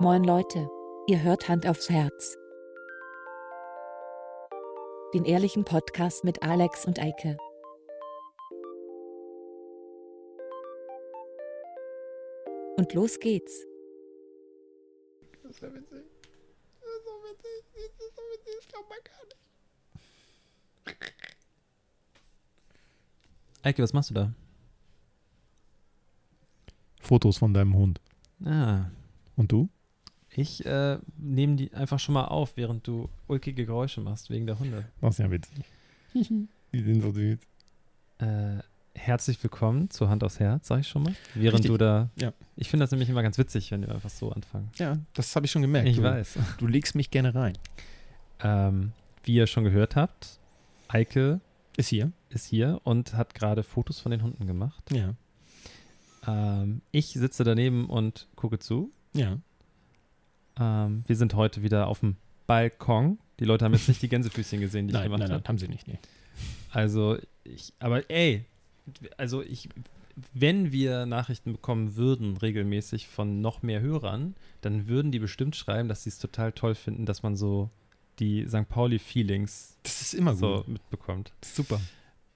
[0.00, 0.68] Moin Leute,
[1.06, 2.36] ihr hört Hand aufs Herz.
[5.14, 7.36] Den ehrlichen Podcast mit Alex und Eike.
[12.76, 13.66] Und los geht's.
[15.42, 16.04] Das ist ja witzig.
[16.80, 17.64] Das ist so witzig.
[17.74, 18.54] Das ist so witzig.
[18.56, 19.36] Das glaubt man gar nicht.
[23.62, 24.32] Eike, was machst du da?
[27.02, 28.00] Fotos von deinem Hund.
[28.44, 28.86] Ah,
[29.36, 29.68] Und du?
[30.32, 34.58] Ich äh, nehme die einfach schon mal auf, während du ulkige Geräusche machst wegen der
[34.58, 34.84] Hunde.
[35.00, 35.64] Das ist ja witzig.
[36.72, 37.38] Die sind so süß.
[38.18, 38.58] Äh,
[38.94, 41.14] herzlich willkommen zu Hand aufs Herz, sag ich schon mal.
[41.34, 41.70] Während Richtig.
[41.72, 42.10] du da.
[42.16, 42.32] Ja.
[42.56, 44.70] Ich finde das nämlich immer ganz witzig, wenn wir einfach so anfangen.
[44.76, 45.88] Ja, das habe ich schon gemerkt.
[45.88, 46.38] Ich du, weiß.
[46.58, 47.58] Du legst mich gerne rein.
[48.42, 48.92] Ähm,
[49.24, 50.38] wie ihr schon gehört habt,
[50.88, 51.40] Eike
[51.76, 52.12] Ist hier?
[52.28, 54.82] ist hier und hat gerade Fotos von den Hunden gemacht.
[54.92, 55.14] Ja.
[56.26, 58.92] Ähm, ich sitze daneben und gucke zu.
[59.12, 59.38] Ja.
[60.60, 62.16] Ähm, wir sind heute wieder auf dem
[62.46, 63.18] Balkon.
[63.38, 65.40] Die Leute haben jetzt nicht die Gänsefüßchen gesehen, die ich Nein, gemacht nein, habe.
[65.40, 65.88] nein, haben sie nicht.
[65.88, 65.98] Nee.
[66.70, 68.44] Also, ich, aber ey,
[69.16, 69.68] also ich,
[70.34, 75.88] wenn wir Nachrichten bekommen würden, regelmäßig von noch mehr Hörern, dann würden die bestimmt schreiben,
[75.88, 77.70] dass sie es total toll finden, dass man so
[78.18, 78.68] die St.
[78.68, 81.32] Pauli-Feelings Das ist immer so mitbekommt.
[81.42, 81.80] Super.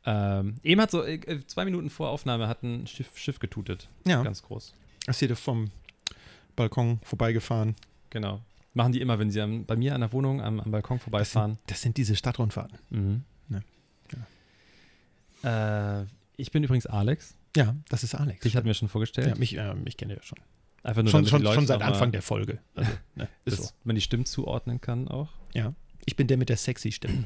[0.07, 3.89] Ähm, eben hat so, äh, zwei Minuten vor Aufnahme hat ein Schiff, Schiff getutet.
[4.07, 4.23] Ja.
[4.23, 4.75] Ganz groß.
[5.07, 5.71] Ist hier vom
[6.57, 7.75] Balkon vorbeigefahren.
[8.15, 8.41] Genau.
[8.73, 11.05] Machen die immer, wenn sie am, bei mir an der Wohnung am, am Balkon Das
[11.05, 11.55] vorbeifahren.
[11.57, 12.79] sind, das sind diese Stadtrundfahrten.
[12.91, 13.25] Mhm.
[15.43, 16.01] Ja.
[16.01, 17.37] Äh, ich bin übrigens Alex.
[17.57, 18.41] Ja, das ist Alex.
[18.41, 19.29] Dich hatten wir schon vorgestellt.
[19.29, 20.39] ja, mich, äh, mich kennt ihr ja schon.
[20.83, 22.59] Einfach nur, Schon, schon, schon seit Anfang der Folge.
[22.75, 23.75] Also, ne, ist dass so.
[23.85, 25.29] man die Stimmen zuordnen kann auch.
[26.07, 27.25] Ich bin der mit der sexy Stimme.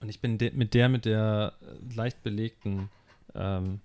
[0.00, 1.54] Und ich bin de mit der mit der
[1.94, 2.90] leicht belegten
[3.34, 3.80] ähm,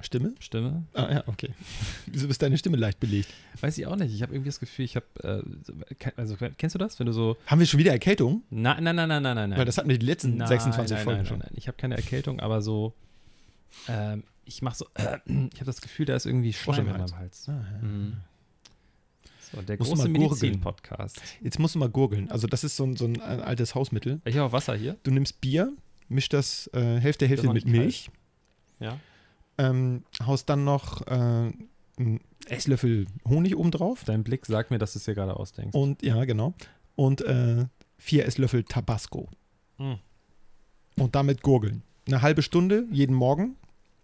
[0.00, 0.34] Stimme?
[0.40, 0.84] Stimme.
[0.94, 1.50] Ah, ja, okay.
[2.06, 3.28] Wieso ist deine Stimme leicht belegt?
[3.60, 4.14] Weiß ich auch nicht.
[4.14, 7.36] Ich habe irgendwie das Gefühl, ich habe, äh, also kennst du das, wenn du so,
[7.46, 8.42] Haben wir schon wieder Erkältung?
[8.50, 9.58] nein, nein, nein, nein, nein, nein.
[9.58, 11.38] Weil das hatten wir die letzten Nein, 26 nein, Folgen nein, schon.
[11.38, 11.58] Nein, nein.
[11.58, 12.92] Ich habe keine Erkältung, aber so,
[13.88, 15.02] ähm, ich mache so, ich
[15.60, 17.48] habe das Gefühl, da ist irgendwie Schleim im in meinem Hals.
[17.48, 17.86] Ah, ja.
[17.88, 18.16] Mhm.
[19.52, 20.08] So, der Musst große.
[20.08, 21.22] Medizin-Podcast.
[21.40, 22.30] Jetzt musst du mal gurgeln.
[22.30, 24.20] Also das ist so ein, so ein altes Hausmittel.
[24.24, 24.96] Ich habe auch Wasser hier.
[25.04, 25.72] Du nimmst Bier,
[26.08, 27.76] mischst das äh, Hälfte, Hälfte mit nicht kalt.
[27.78, 28.10] Milch,
[28.80, 28.98] Ja.
[29.58, 34.92] Ähm, haust dann noch äh, einen Esslöffel Honig oben drauf Dein Blick sagt mir, dass
[34.92, 35.74] du es dir gerade ausdenkst.
[35.74, 36.54] und, ja genau,
[36.94, 37.66] und äh,
[37.98, 39.28] vier Esslöffel Tabasco.
[39.78, 39.98] Mhm.
[40.98, 41.82] Und damit gurgeln.
[42.06, 43.56] Eine halbe Stunde jeden Morgen,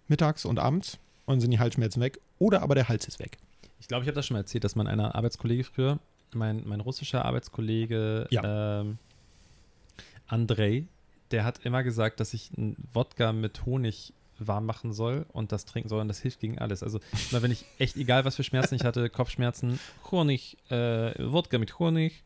[0.09, 2.21] mittags und abends und dann sind die Halsschmerzen weg.
[2.39, 3.39] Oder aber der Hals ist weg.
[3.81, 5.99] Ich glaube, ich habe das schon mal erzählt, dass mein einer Arbeitskollege früher,
[6.34, 8.99] mein, mein russischer Arbeitskollege ähm,
[10.27, 10.87] Andrei,
[11.31, 14.13] der hat immer gesagt, dass ich einen Wodka mit Honig
[14.47, 16.82] warm machen soll und das trinken soll und das hilft gegen alles.
[16.82, 19.78] Also immer wenn ich echt, egal was für Schmerzen ich hatte, Kopfschmerzen,
[20.10, 22.22] Honig, äh, Wodka mit Honig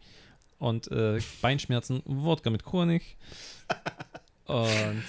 [0.58, 3.16] und äh, Beinschmerzen, Wodka mit Honig.
[4.46, 5.02] Und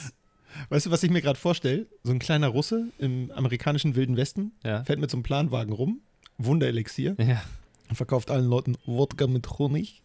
[0.69, 1.87] Weißt du, was ich mir gerade vorstelle?
[2.03, 6.01] So ein kleiner Russe im amerikanischen Wilden Westen ja, fährt mit so einem Planwagen rum,
[6.37, 7.43] Wunderelixier, ja.
[7.89, 10.01] und verkauft allen Leuten Wodka mit Honig.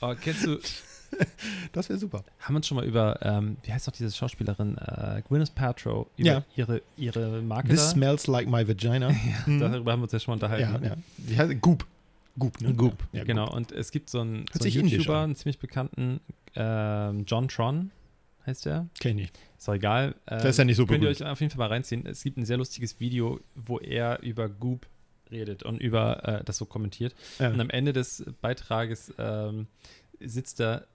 [0.00, 0.58] Oh, kennst du,
[1.72, 2.24] Das wäre super.
[2.40, 6.06] haben wir uns schon mal über, ähm, wie heißt doch diese Schauspielerin, äh, Gwyneth Paltrow,
[6.16, 6.44] über Ja.
[6.56, 7.90] ihre, ihre Marke This da?
[7.90, 9.10] smells like my vagina.
[9.46, 9.60] Mhm.
[9.60, 10.84] Darüber haben wir uns ja schon mal ja, unterhalten.
[10.84, 10.96] ja.
[11.18, 11.86] Die heißt Goop.
[12.38, 12.74] Goop, ne?
[12.74, 13.50] Goop, Ja, genau.
[13.52, 15.24] Und es gibt so einen, so einen YouTuber, an.
[15.24, 16.20] einen ziemlich bekannten,
[16.54, 17.90] ähm, John Tron
[18.46, 18.86] heißt der.
[18.98, 19.30] Kenn ich.
[19.58, 20.14] Ist auch egal.
[20.26, 21.20] Ähm, Der ist ja nicht so Könnt ihr berühmt.
[21.22, 22.06] euch auf jeden Fall mal reinziehen.
[22.06, 24.86] Es gibt ein sehr lustiges Video, wo er über Goop
[25.30, 27.14] redet und über äh, das so kommentiert.
[27.38, 27.50] Ja.
[27.50, 29.66] Und am Ende des Beitrages ähm,
[30.20, 30.86] sitzt er,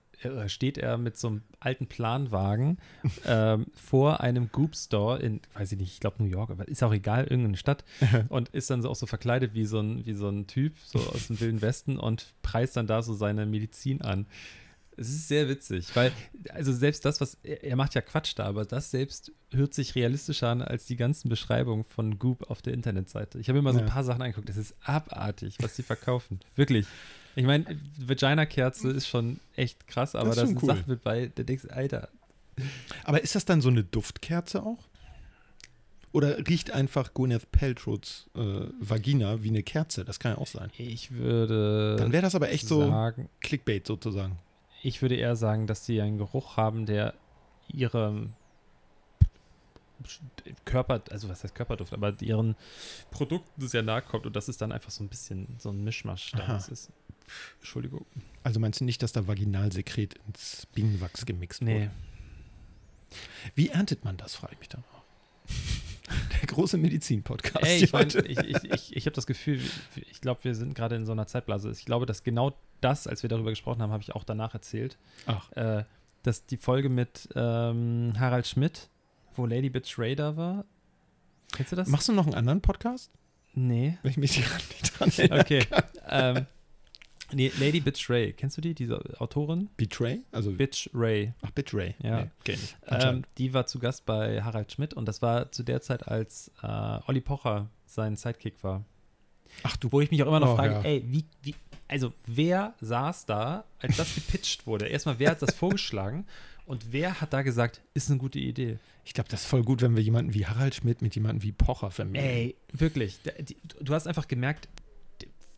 [0.46, 2.78] steht er mit so einem alten Planwagen
[3.26, 6.82] ähm, vor einem Goop Store in, weiß ich nicht, ich glaube New York, aber ist
[6.82, 7.84] auch egal, irgendeine Stadt
[8.28, 10.98] und ist dann so auch so verkleidet wie so ein, wie so ein Typ, so
[10.98, 14.26] aus dem Wilden Westen und preist dann da so seine Medizin an.
[14.98, 16.10] Es ist sehr witzig, weil,
[16.54, 19.94] also selbst das, was, er, er macht ja Quatsch da, aber das selbst hört sich
[19.94, 23.38] realistischer an als die ganzen Beschreibungen von Goop auf der Internetseite.
[23.38, 26.40] Ich habe mir mal so ein paar Sachen angeguckt, das ist abartig, was die verkaufen.
[26.54, 26.86] Wirklich.
[27.36, 27.64] Ich meine,
[27.98, 30.68] Vagina-Kerze ist schon echt krass, aber ist da sind cool.
[30.68, 32.08] Sachen mit bei, der denkst, Alter,
[33.04, 34.88] Aber ist das dann so eine Duftkerze auch?
[36.12, 38.40] Oder riecht einfach Gwyneth Paltrows äh,
[38.80, 40.04] Vagina wie eine Kerze?
[40.04, 40.70] Das kann ja auch sein.
[40.78, 44.38] ich würde Dann wäre das aber echt so sagen, Clickbait sozusagen.
[44.82, 47.12] ich würde eher sagen, dass sie einen Geruch haben, der
[47.68, 48.32] ihrem
[50.64, 52.54] Körper, also was heißt Körperduft, aber ihren
[53.10, 56.32] Produkten sehr nahe kommt und das ist dann einfach so ein bisschen so ein Mischmasch.
[56.32, 56.90] Das ist,
[57.60, 58.06] Entschuldigung.
[58.42, 61.74] Also meinst du nicht, dass da Vaginalsekret ins Bienenwachs gemixt Nee.
[61.82, 61.90] wurde?
[63.54, 65.04] Wie erntet man das, frage ich mich dann auch.
[66.40, 67.64] Der große Medizin-Podcast.
[67.66, 69.60] Ey, ich, mein, ich, ich, ich, ich habe das Gefühl,
[69.96, 71.70] ich, glaube, wir sind gerade in so einer Zeitblase.
[71.72, 74.98] Ich glaube, dass genau das, als wir darüber gesprochen haben, habe ich auch danach erzählt.
[75.26, 75.50] Ach.
[75.52, 75.84] Äh,
[76.22, 78.88] dass die Folge mit ähm, Harald Schmidt,
[79.34, 80.64] wo Lady Bitch Raider war.
[81.52, 81.88] Kennst du das?
[81.88, 83.10] Machst du noch einen anderen Podcast?
[83.54, 83.96] nee.
[84.02, 85.40] Wenn ich mich gerade nicht dran erinnere.
[85.40, 85.66] Okay.
[86.08, 86.46] ähm,
[87.32, 88.32] nee, Lady Bitch Ray.
[88.32, 89.68] Kennst du die, diese Autorin?
[89.76, 90.20] Betray?
[90.32, 91.32] Also, Bitch Ray.
[91.42, 91.94] ach, Betray.
[92.02, 92.22] Ja.
[92.24, 92.76] Nee, kenn ich.
[92.86, 96.50] Ähm, die war zu Gast bei Harald Schmidt und das war zu der Zeit, als
[96.62, 96.66] äh,
[97.06, 98.84] Olli Pocher sein Sidekick war.
[99.62, 99.90] ach du.
[99.92, 100.82] Wo ich mich auch immer noch Oh, frage, ja.
[100.82, 101.54] ey, wie, wie,
[101.88, 104.86] also wer saß da, als das gepitcht wurde?
[104.86, 106.26] Erstmal, wer hat das vorgeschlagen
[106.66, 108.78] und wer hat da gesagt, ist eine gute Idee?
[109.04, 111.52] Ich glaube, das ist voll gut, wenn wir jemanden wie Harald Schmidt mit jemandem wie
[111.52, 112.28] Pocher vermitteln.
[112.28, 113.20] Ey, wirklich.
[113.80, 114.68] Du hast einfach gemerkt,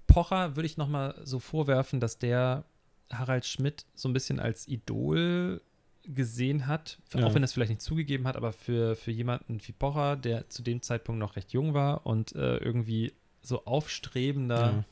[0.08, 2.64] Pocher würde ich nochmal so vorwerfen, dass der
[3.12, 5.60] Harald Schmidt so ein bisschen als Idol
[6.05, 7.26] gesehen hat, Ja.
[7.26, 10.49] auch wenn er es vielleicht nicht zugegeben hat, aber für, für jemanden wie Pocher, der
[10.50, 13.12] zu dem Zeitpunkt noch recht jung war und äh, irgendwie
[13.43, 14.84] so aufstrebender.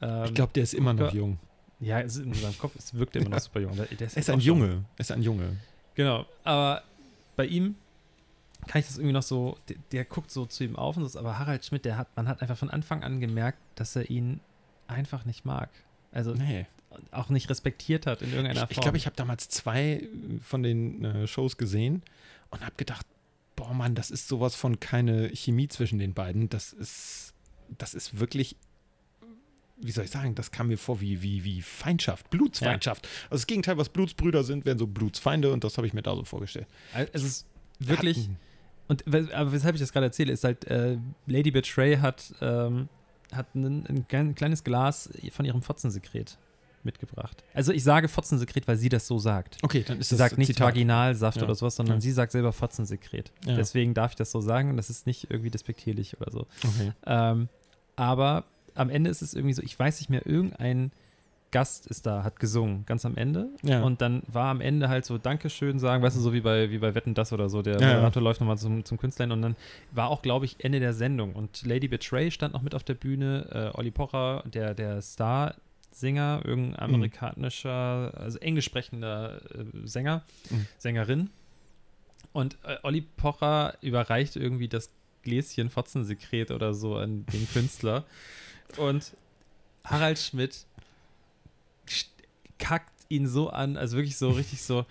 [0.00, 0.18] Ja.
[0.20, 1.38] Ähm, Ich glaube, der ist immer noch jung.
[1.80, 3.74] Ja, es ist in seinem Kopf, es wirkt immer noch super jung.
[3.76, 4.84] Der, der Er ist jetzt ein Junge.
[4.96, 5.56] Er ist ein Junge.
[5.94, 6.82] Genau, aber
[7.36, 7.76] bei ihm
[8.66, 11.18] kann ich das irgendwie noch so, der, der guckt so zu ihm auf und so,
[11.18, 14.40] aber Harald Schmidt, der hat, man hat einfach von Anfang an gemerkt, dass er ihn
[14.88, 15.70] einfach nicht mag.
[16.12, 16.66] Also Nee.
[17.10, 18.70] auch nicht respektiert hat in irgendeiner Ich, Form.
[18.70, 20.08] ich glaube, ich habe damals zwei
[20.42, 22.02] von den äh, Shows gesehen
[22.50, 23.06] und habe gedacht,
[23.56, 26.48] boah Mann, das ist sowas von keine Chemie zwischen den beiden.
[26.48, 27.34] Das ist,
[27.76, 28.56] das ist wirklich,
[29.80, 33.06] wie soll ich sagen, das kam mir vor wie, wie, wie Feindschaft, Blutsfeindschaft.
[33.24, 36.14] Also das Gegenteil, was Blutsbrüder sind, wären so Blutsfeinde und das habe ich mir da
[36.16, 36.66] so vorgestellt.
[36.94, 37.46] Also es ist
[37.78, 38.36] wirklich, Hatten-
[38.88, 39.04] und
[39.34, 40.96] aber weshalb ich das gerade erzähle, ist halt, äh,
[41.26, 42.88] Lady Betray hat, ähm,
[43.32, 46.38] hat ein, ein klein- kleines Glas von ihrem Fotzensekret
[46.84, 47.42] mitgebracht.
[47.54, 49.58] Also ich sage Fotzensekret, weil sie das so sagt.
[49.62, 50.68] Okay, dann ist Sie das sagt nicht Zitat.
[50.68, 51.42] Vaginalsaft Ja.
[51.42, 52.00] oder sowas, sondern Ja.
[52.00, 53.32] sie sagt selber Fotzensekret.
[53.44, 53.56] Ja.
[53.56, 56.46] Deswegen darf ich das so sagen und das ist nicht irgendwie despektierlich oder so.
[56.64, 56.92] Okay.
[57.04, 57.48] Ähm,
[57.96, 58.44] aber
[58.74, 60.92] am Ende ist es irgendwie so, ich weiß nicht mehr, irgendein
[61.50, 63.48] Gast ist da, hat gesungen, ganz am Ende.
[63.62, 63.82] Ja.
[63.82, 66.78] Und dann war am Ende halt so Dankeschön sagen, weißt du, so wie bei, wie
[66.78, 67.62] bei Wetten das oder so.
[67.62, 67.94] Der Ja, ja.
[67.94, 69.56] Moderator läuft nochmal zum, zum Künstler hin und dann
[69.92, 71.32] war auch, glaube ich, Ende der Sendung.
[71.34, 76.42] Und Lady Betray stand noch mit auf der Bühne, äh, Olli Pocher, der, der Star-Sänger,
[76.44, 76.94] irgendein Mhm.
[76.96, 80.66] amerikanischer, also englisch sprechender äh, Sänger, Mhm.
[80.78, 81.30] Sängerin.
[82.32, 84.90] Und äh, Olli Pocher überreicht irgendwie das
[85.22, 88.04] Gläschen Fotzensekret oder so an den Künstler.
[88.76, 89.14] Und
[89.84, 90.66] Harald Schmidt
[92.58, 94.84] kackt ihn so an, also wirklich so richtig so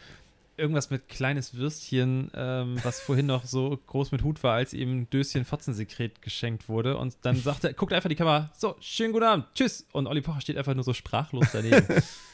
[0.58, 5.02] irgendwas mit kleines Würstchen, ähm, was vorhin noch so groß mit Hut war, als ihm
[5.02, 6.98] ein Döschen Fotzensekret geschenkt wurde.
[6.98, 9.86] Und dann sagt er, guckt einfach die Kamera, so, schönen guten Abend, tschüss.
[9.92, 11.86] Und Olli Pocher steht einfach nur so sprachlos daneben.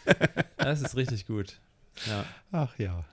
[0.58, 1.60] das ist richtig gut.
[2.08, 2.26] Ja.
[2.52, 3.04] Ach ja.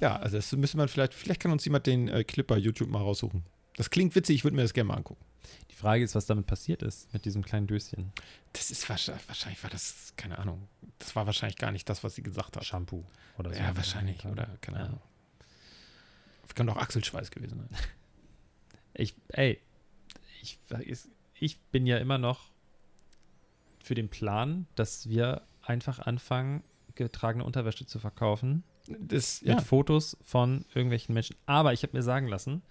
[0.00, 2.88] Ja, also das müsste man vielleicht, vielleicht kann uns jemand den äh, Clip bei YouTube
[2.88, 3.44] mal raussuchen.
[3.76, 5.24] Das klingt witzig, ich würde mir das gerne mal angucken.
[5.70, 8.12] Die Frage ist, was damit passiert ist, mit diesem kleinen Döschen.
[8.52, 12.14] Das ist wahrscheinlich, wahrscheinlich war das, keine Ahnung, das war wahrscheinlich gar nicht das, was
[12.14, 12.64] sie gesagt hat.
[12.64, 13.04] Shampoo
[13.38, 13.58] oder so.
[13.58, 14.84] Ja, wahrscheinlich, oder keine Ja.
[14.86, 15.00] Ahnung.
[16.42, 17.68] Das kann doch Achselschweiß gewesen sein.
[18.92, 19.60] Ich, ey,
[20.42, 20.58] ich,
[21.38, 22.50] ich bin ja immer noch
[23.82, 26.64] für den Plan, dass wir einfach anfangen,
[26.96, 29.60] getragene Unterwäsche zu verkaufen Das, mit ja.
[29.60, 31.36] Fotos von irgendwelchen Menschen.
[31.46, 32.62] Aber ich habe mir sagen lassen,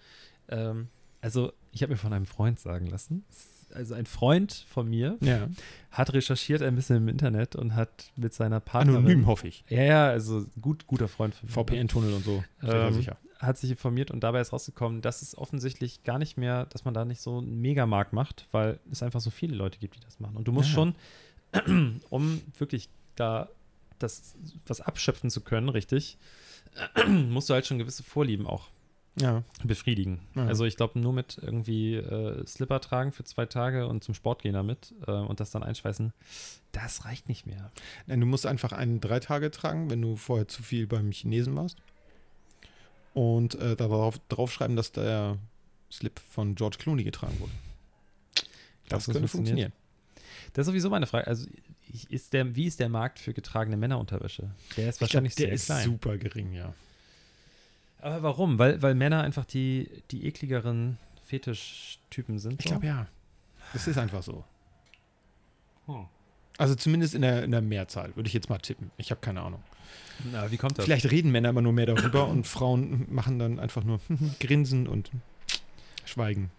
[0.50, 0.90] ähm,
[1.22, 3.24] also ich habe mir von einem Freund sagen lassen,
[3.74, 5.48] also ein Freund von mir ja.
[5.92, 9.06] hat recherchiert ein bisschen im Internet und hat mit seiner Partnerin.
[9.06, 9.64] Anonym, hoffe ich.
[9.70, 11.54] Ja, ja, also gut, guter Freund von mir.
[11.54, 12.44] VPN-Tunnel und so.
[12.64, 13.18] Ähm, sicher.
[13.38, 16.94] hat sich informiert und dabei ist rausgekommen, dass es offensichtlich gar nicht mehr, dass man
[16.96, 20.20] da nicht so einen Megamarkt macht, weil es einfach so viele Leute gibt, die das
[20.20, 20.36] machen.
[20.36, 20.76] Und du musst Ja.
[20.76, 23.50] schon, um wirklich da
[24.00, 24.34] das
[24.66, 26.18] was abschöpfen zu können, richtig,
[27.08, 28.70] musst du halt schon gewisse Vorlieben auch
[29.22, 29.44] Ja.
[29.64, 30.20] befriedigen.
[30.36, 30.46] Ja.
[30.46, 34.42] Also ich glaube, nur mit irgendwie äh, Slipper tragen für zwei Tage und zum Sport
[34.42, 36.14] gehen damit äh, und das dann einschweißen,
[36.72, 37.72] das reicht nicht mehr.
[38.08, 41.56] Nein, du musst einfach einen drei Tage tragen, wenn du vorher zu viel beim Chinesen
[41.56, 41.78] warst.
[43.14, 45.38] Und äh, darauf draufschreiben, dass der
[45.92, 47.52] Slip von George Clooney getragen wurde.
[48.88, 49.72] Das, könnte das funktioniert?
[49.72, 49.74] funktionieren.
[50.54, 51.28] Das ist sowieso meine Frage.
[51.28, 51.48] Also
[52.10, 54.52] ist der, wie ist der Markt für getragene Männerunterwäsche?
[54.78, 55.84] Der ist Ich glaub, wahrscheinlich der sehr ist klein.
[55.86, 56.74] super gering, ja.
[58.02, 58.60] Aber warum?
[58.60, 62.60] Weil, weil Männer einfach die, die ekligeren Fetischtypen sind?
[62.60, 62.72] Ich so?
[62.72, 63.08] glaube ja.
[63.74, 64.44] Das ist einfach so.
[65.86, 66.06] Hm.
[66.58, 68.92] Also zumindest in der, in der Mehrzahl, würde ich jetzt mal tippen.
[68.98, 69.64] Ich habe keine Ahnung.
[70.32, 70.86] Na, wie kommt das?
[70.86, 74.00] Vielleicht reden Männer immer nur mehr darüber und Frauen machen dann einfach nur
[74.40, 75.12] Grinsen und
[76.06, 76.52] Schweigen.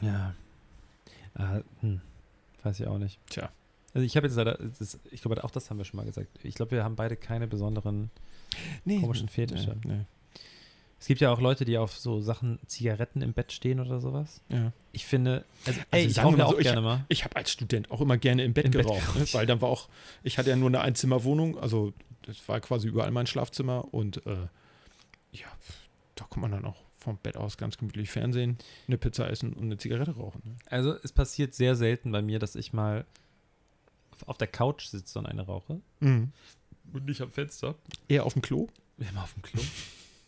[0.00, 0.34] Ja.
[1.34, 2.00] Ah, hm.
[2.62, 3.18] Weiß ich auch nicht.
[3.28, 3.50] Tja.
[3.92, 6.28] Also ich habe jetzt leider, das, ich glaube auch das haben wir schon mal gesagt.
[6.42, 8.10] Ich glaube, wir haben beide keine besonderen
[8.84, 9.76] Nee, komischen Fetische.
[9.84, 10.04] Nee, nee.
[11.00, 14.40] Es gibt ja auch Leute, die auf so Sachen, Zigaretten im Bett stehen oder sowas.
[14.48, 14.72] Ja.
[14.92, 17.04] Ich finde, also, Also ey, ich rauche ja auch so, gerne mal.
[17.08, 19.12] Ich habe als Student auch immer gerne im Bett Im Bett geraucht, ne?
[19.14, 19.34] geraucht.
[19.34, 19.88] weil dann war auch,
[20.22, 21.92] ich hatte ja nur eine Einzimmerwohnung, also
[22.22, 24.30] das war quasi überall mein Schlafzimmer und äh,
[25.32, 25.46] ja,
[26.14, 28.56] da kommt man dann auch vom Bett aus ganz gemütlich Fernsehen,
[28.88, 30.40] eine Pizza essen und eine Zigarette rauchen.
[30.42, 30.56] Ne?
[30.70, 33.04] Also es passiert sehr selten bei mir, dass ich mal
[34.12, 35.82] auf- auf der Couch sitze und eine rauche.
[36.92, 37.74] Und nicht am Fenster.
[38.08, 38.68] Eher auf dem Klo?
[38.98, 39.60] Immer auf dem Klo.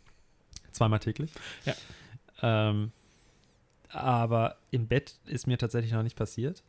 [0.73, 1.31] Zweimal täglich.
[1.65, 1.75] Ja.
[2.43, 2.91] Ähm,
[3.89, 6.63] aber im Bett ist mir tatsächlich noch nicht passiert.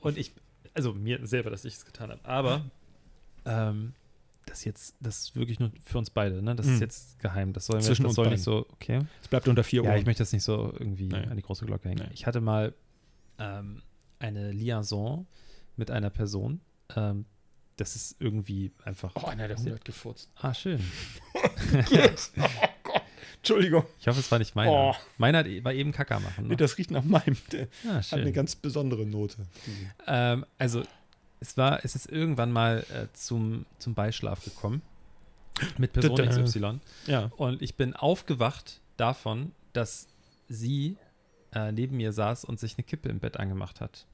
[0.00, 0.32] Und ich,
[0.74, 2.24] also mir selber, dass ich es getan habe.
[2.24, 2.64] Aber
[3.44, 3.94] ähm,
[4.46, 6.54] das jetzt, das ist wirklich nur für uns beide, ne?
[6.54, 6.74] Das Mhm.
[6.74, 7.52] ist jetzt geheim.
[7.52, 8.34] Das soll, Zwischen das uns soll beiden.
[8.36, 9.00] nicht so, okay.
[9.22, 9.96] Es bleibt unter vier Ja, Uhr.
[9.96, 11.26] ich möchte das nicht so irgendwie Nee.
[11.26, 12.04] an die große Glocke hängen.
[12.06, 12.14] Nee.
[12.14, 12.74] Ich hatte mal
[13.38, 13.82] ähm,
[14.20, 15.26] eine Liaison
[15.76, 16.60] mit einer Person.
[16.94, 17.26] Ähm,
[17.76, 19.12] das ist irgendwie einfach.
[19.14, 20.30] oh, einer der 100 gefurzt.
[20.40, 20.80] Ah, schön.
[23.36, 24.70] Entschuldigung, Ich hoffe, es war nicht meiner.
[24.72, 24.94] Oh.
[25.18, 26.44] Meiner e- war eben Kacker machen.
[26.44, 26.56] nee, Ne?
[26.56, 27.36] das riecht nach meinem.
[27.52, 29.36] Der Ah, hat eine ganz besondere Note.
[30.06, 30.82] Ähm, also,
[31.40, 34.80] es war, es ist irgendwann mal äh, zum, zum Beischlaf gekommen.
[35.76, 36.16] Mit Person.
[36.44, 36.80] XY.
[37.06, 37.30] Ja.
[37.36, 40.08] Und ich bin aufgewacht davon, dass
[40.48, 40.96] sie
[41.54, 44.06] äh, neben mir saß und sich eine Kippe im Bett angemacht hat.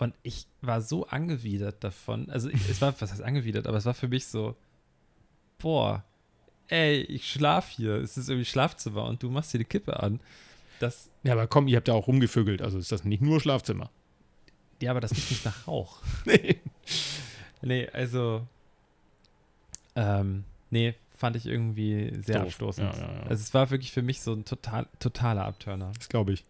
[0.00, 2.30] Und ich war so angewidert davon.
[2.30, 4.56] Also ich, es war, was heißt angewidert, aber es war für mich so,
[5.58, 6.02] boah,
[6.68, 7.96] ey, ich schlaf hier.
[7.96, 10.20] Es ist irgendwie Schlafzimmer und du machst hier die Kippe an.
[10.78, 13.90] Das, Ja, aber komm, ihr habt ja auch rumgevögelt, also ist das nicht nur Schlafzimmer.
[14.80, 15.98] ja, aber das riecht nicht nach Rauch.
[16.24, 16.56] Nee.
[17.62, 18.46] Nee, also,
[19.96, 22.46] ähm, nee, fand ich irgendwie sehr Doof.
[22.46, 22.94] abstoßend.
[22.94, 23.22] Ja, ja, ja.
[23.24, 25.92] Also es war wirklich für mich so ein total, totaler Abturner.
[25.98, 26.44] Das glaube ich.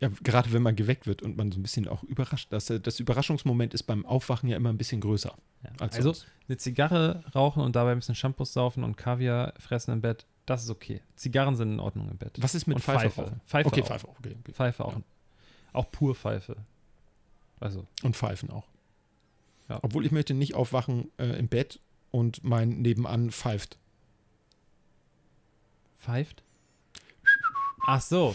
[0.00, 2.48] Ja, gerade wenn man geweckt wird und man so ein bisschen auch überrascht.
[2.50, 5.34] Das, das Überraschungsmoment ist beim Aufwachen ja immer ein bisschen größer.
[5.62, 5.70] Ja.
[5.80, 6.26] Als Also sonst.
[6.48, 10.64] eine Zigarre rauchen und dabei ein bisschen Shampoos saufen und Kaviar fressen im Bett, das
[10.64, 11.00] ist okay.
[11.16, 12.36] Zigarren sind in Ordnung im Bett.
[12.38, 13.40] Was ist mit und Pfeife, Pfeife.
[13.46, 13.86] Pfeife okay, auch.
[13.86, 14.18] Pfeife auch.
[14.18, 14.52] Okay, okay.
[14.52, 14.92] Pfeife auch.
[14.92, 15.02] Ja.
[15.72, 16.56] Auch pur Pfeife.
[17.60, 18.66] Also, Und Pfeifen auch.
[19.68, 19.78] Ja.
[19.82, 23.78] Obwohl ich möchte nicht aufwachen äh, im Bett und mein Nebenan pfeift.
[25.98, 26.42] pfeift?
[27.86, 28.34] Ach so.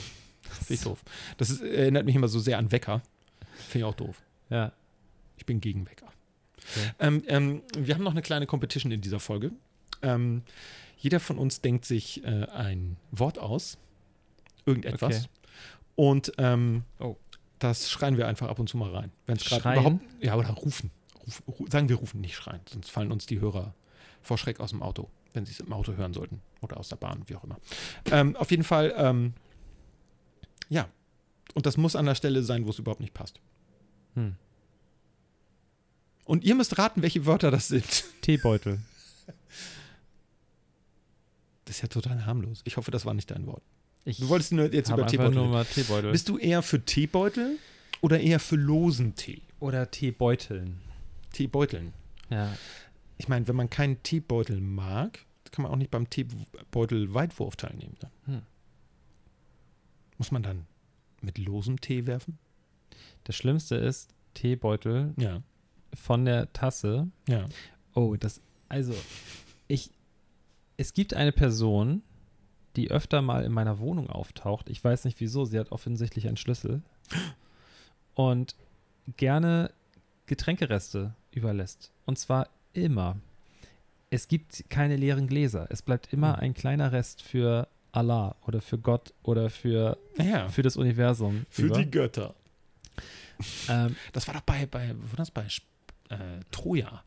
[0.50, 1.04] Finde ich doof.
[1.38, 3.02] Das ist, erinnert mich immer so sehr an Wecker.
[3.68, 4.22] Finde ich auch doof.
[4.50, 4.72] Ja.
[5.38, 6.08] Ich bin gegen Wecker.
[6.58, 6.92] Okay.
[7.00, 9.52] Ähm, ähm, wir haben noch eine kleine Competition in dieser Folge.
[10.02, 10.44] Ähm,
[10.98, 13.78] jeder von uns denkt sich äh, ein Wort aus.
[14.66, 15.16] Irgendetwas.
[15.16, 15.28] Okay.
[15.96, 17.16] Und ähm, Oh.
[17.60, 19.12] das schreien wir einfach ab und zu mal rein.
[19.26, 20.02] Wenn es gerade überhaupt.
[20.22, 20.92] Ja, oder rufen.
[21.26, 22.62] Ruf, ru, sagen wir rufen, nicht schreien.
[22.70, 23.74] Sonst fallen uns die Hörer
[24.22, 26.42] vor Schreck aus dem Auto, wenn sie es im Auto hören sollten.
[26.62, 27.58] Oder aus der Bahn, wie auch immer.
[28.12, 29.34] Ähm, auf jeden Fall, ähm,
[30.70, 30.88] ja.
[31.56, 33.40] Und das muss an der Stelle sein, wo es überhaupt nicht passt.
[34.16, 34.36] Hm.
[36.26, 38.04] Und ihr müsst raten, welche Wörter das sind.
[38.22, 38.80] Teebeutel.
[41.66, 42.62] Das ist ja total harmlos.
[42.64, 43.62] Ich hoffe, das war nicht dein Wort.
[44.04, 45.36] Ich Du wolltest nur jetzt über Teebeutel.
[45.36, 46.12] nur mal Teebeutel.
[46.12, 47.60] Bist du eher für Teebeutel
[48.02, 49.44] oder eher für losen Tee?
[49.60, 50.82] Oder Teebeuteln.
[51.32, 51.94] Teebeuteln.
[52.32, 52.52] Ja.
[53.20, 55.20] Ich meine, wenn man keinen Teebeutel mag,
[55.52, 57.98] kann man auch nicht beim Teebeutel Weitwurf teilnehmen.
[58.02, 58.10] Ne?
[58.26, 58.42] Hm.
[60.20, 60.68] Muss man dann
[61.22, 62.38] mit losem Tee werfen?
[63.24, 65.42] Das Schlimmste ist Teebeutel Ja.
[65.96, 67.08] von der Tasse.
[67.28, 67.46] Ja.
[67.96, 68.94] Oh, das, also,
[69.68, 69.90] ich,
[70.78, 72.04] es gibt eine Person,
[72.76, 74.70] die öfter mal in meiner Wohnung auftaucht.
[74.70, 76.84] Ich weiß nicht wieso, sie hat offensichtlich einen Schlüssel.
[78.14, 78.56] Und
[79.18, 79.72] gerne
[80.28, 81.92] Getränkereste überlässt.
[82.06, 83.18] Und zwar immer.
[84.12, 85.68] Es gibt keine leeren Gläser.
[85.70, 86.40] Es bleibt immer Hm.
[86.42, 91.46] ein kleiner Rest für Allah oder für Gott oder für, Naja, für das Universum.
[91.50, 91.78] für über.
[91.78, 92.36] die Götter.
[93.70, 95.46] ähm, Das war doch bei, bei wo war das bei
[96.10, 97.04] äh, Troja,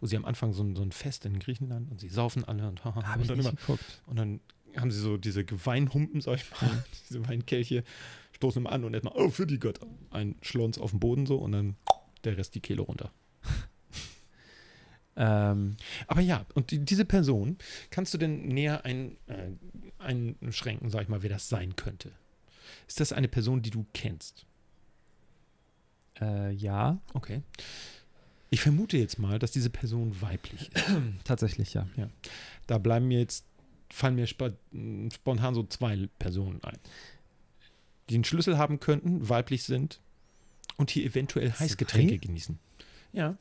[0.00, 2.68] wo sie am Anfang so ein, so ein Fest in Griechenland und sie saufen alle
[2.68, 3.84] und, haha, Habe und ich dann nicht immer, geguckt.
[4.06, 4.40] Und dann
[4.76, 7.84] haben sie so diese Weinhumpen, sag ich mal, diese Weinkelche,
[8.32, 9.86] stoßen immer an und erstmal, oh, für die Götter.
[10.10, 11.76] Ein Schlons auf den Boden so und dann
[12.24, 13.10] der Rest die Kehle runter.
[15.16, 17.56] Ähm, Aber ja, und die, diese Person,
[17.90, 19.50] kannst du denn näher ein, äh,
[19.98, 22.12] einschränken, sag ich mal, wer das sein könnte?
[22.86, 24.46] Ist das eine Person, die du kennst?
[26.20, 27.42] äh, ja, Okay.
[28.48, 30.84] Ich vermute jetzt mal, dass diese Person weiblich ist.
[31.24, 31.86] tatsächlich ja.
[32.68, 33.44] Da bleiben mir jetzt,
[33.90, 36.78] fallen mir spontan so zwei Personen ein.
[38.08, 40.00] Die einen Schlüssel haben könnten, weiblich sind
[40.76, 41.64] und hier eventuell Zwei?
[41.64, 42.58] Heißgetränke genießen.
[43.12, 43.36] Ja,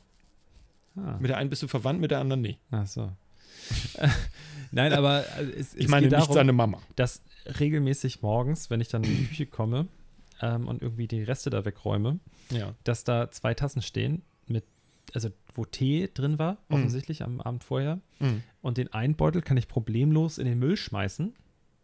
[0.98, 1.18] Ah.
[1.20, 2.58] mit der einen bist du verwandt, mit der anderen nee.
[2.72, 3.12] Ach so.
[4.72, 6.82] Nein, aber äh, es, Ich es meine geht nicht darum, seine Mama.
[6.96, 7.22] dass
[7.60, 9.88] regelmäßig morgens, wenn ich dann in die Küche komme
[10.42, 12.20] ähm, und irgendwie die Reste da wegräume,
[12.52, 12.74] Ja.
[12.84, 14.64] dass da zwei Tassen stehen, mit,
[15.14, 16.76] also wo Tee drin war, Mhm.
[16.76, 18.00] offensichtlich am Abend vorher.
[18.20, 18.44] Mhm.
[18.62, 21.34] Und den einen Beutel kann ich problemlos in den Müll schmeißen.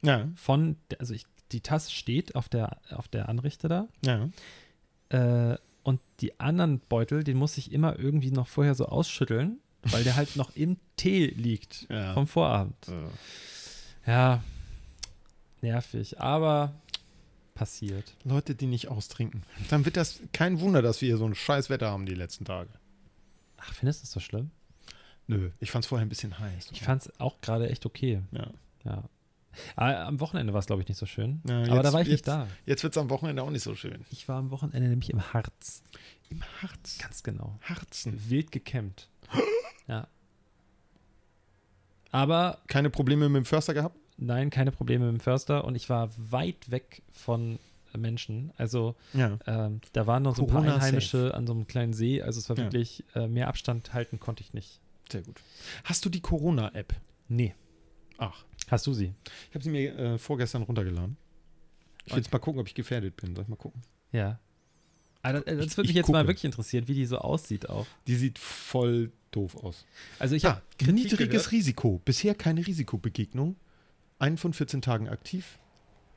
[0.03, 3.87] Ja, von, also ich, die Tasse steht auf der, auf der Anrichte da.
[4.05, 4.29] ja.
[5.09, 10.03] Äh, und die anderen Beutel, den muss ich immer irgendwie noch vorher so ausschütteln, weil
[10.03, 12.13] der halt noch im Tee liegt Ja.
[12.13, 12.75] vom Vorabend.
[14.05, 14.43] Ja,
[15.61, 16.73] nervig, aber
[17.53, 18.15] passiert.
[18.23, 19.43] Leute, die nicht austrinken.
[19.69, 22.45] Dann wird das kein Wunder, dass wir hier so ein scheiß Wetter haben die letzten
[22.45, 22.69] Tage.
[23.57, 24.49] Ach, findest du das so schlimm?
[25.27, 26.69] Nö, ich fand es vorher ein bisschen heiß.
[26.71, 28.21] Ich fand es auch gerade echt okay.
[28.31, 28.47] ja.
[28.83, 29.03] Ja.
[29.75, 31.41] Aber am Wochenende war es, glaube ich, nicht so schön.
[31.47, 32.47] Ja, aber da jetzt- war ich jetzt- nicht da.
[32.65, 34.05] Jetzt wird es am Wochenende auch nicht so schön.
[34.09, 35.83] Ich war am Wochenende nämlich im Harz.
[36.29, 36.97] Im Harz.
[36.99, 37.59] Ganz genau.
[37.61, 38.29] Harzen.
[38.29, 39.09] Wild gekämmt.
[39.87, 40.07] ja.
[42.11, 43.95] Aber Keine Probleme mit dem Förster gehabt?
[44.17, 47.57] nein, keine Probleme mit dem Förster und ich war weit weg von
[47.97, 48.51] Menschen.
[48.57, 49.37] Also Ja.
[49.47, 52.21] ähm, da waren noch so ein paar Einheimische an so einem kleinen See.
[52.21, 52.63] Also es war Ja.
[52.65, 54.79] wirklich, äh, mehr Abstand halten konnte ich nicht.
[55.11, 55.41] Sehr gut.
[55.83, 56.93] Hast du die Corona-App?
[57.27, 57.53] Nee.
[58.17, 58.45] Ach.
[58.71, 59.13] Hast du sie?
[59.49, 61.17] Ich habe sie mir äh, vorgestern runtergeladen.
[62.05, 63.35] Ich will jetzt mal gucken, ob ich gefährdet bin.
[63.35, 63.81] Soll ich mal gucken?
[64.11, 64.39] Ja.
[65.21, 66.29] Aber das, das Ich- würde mich ich jetzt mal gucke.
[66.29, 67.85] wirklich interessieren, wie die so aussieht auch.
[68.07, 69.85] Die sieht voll doof aus.
[70.17, 72.01] Also ich Ja, habe Ah, niedriges Risiko.
[72.05, 73.55] Bisher keine Risikobegegnung.
[74.19, 75.59] Einen von 14 Tagen aktiv.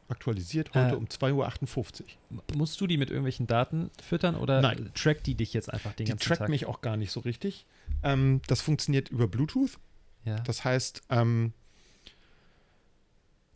[0.08, 2.42] Aktualisiert heute Äh, um 2.58 Uhr.
[2.56, 4.90] Musst du die mit irgendwelchen Daten füttern oder Nein.
[4.94, 6.49] trackt die dich jetzt einfach den Die ganzen trackt Tag?
[6.50, 7.66] mich auch gar nicht so richtig.
[8.02, 9.78] Ähm, das funktioniert über Bluetooth.
[10.25, 10.37] Ja.
[10.40, 11.52] Das heißt, ähm,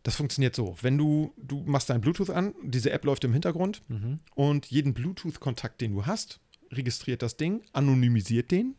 [0.09, 0.75] das funktioniert so.
[0.81, 4.19] Wenn du, du machst dein Bluetooth an, diese App läuft im Hintergrund mhm.
[4.33, 6.39] und jeden Bluetooth-Kontakt, den du hast,
[6.71, 8.73] registriert das Ding, anonymisiert den.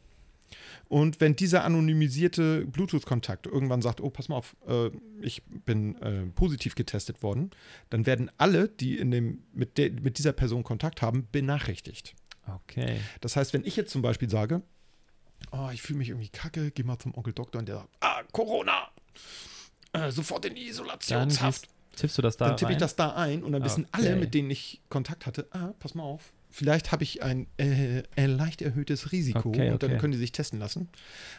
[0.88, 6.26] Und wenn dieser anonymisierte Bluetooth-Kontakt irgendwann sagt, oh, pass mal auf, äh, ich bin äh,
[6.34, 7.52] positiv getestet worden,
[7.90, 12.16] dann werden alle, die in dem, mit, der, mit dieser Person Kontakt haben, benachrichtigt.
[12.64, 12.99] Okay.
[13.20, 14.62] Das heißt, wenn ich jetzt zum Beispiel sage,
[15.52, 18.25] oh, ich fühle mich irgendwie kacke, geh mal zum Onkel Doktor und der sagt, ah,
[18.32, 18.90] Corona,
[19.92, 21.62] äh, sofort in die Dann Isolationshaft.
[21.62, 24.06] gehst, tippst du das da Dann tippe ich das da ein und dann wissen Okay.
[24.06, 28.02] alle, mit denen ich Kontakt hatte, ah, pass mal auf, vielleicht habe ich ein äh,
[28.16, 30.00] äh, leicht erhöhtes Risiko Okay, und dann okay.
[30.00, 30.88] können die sich testen lassen.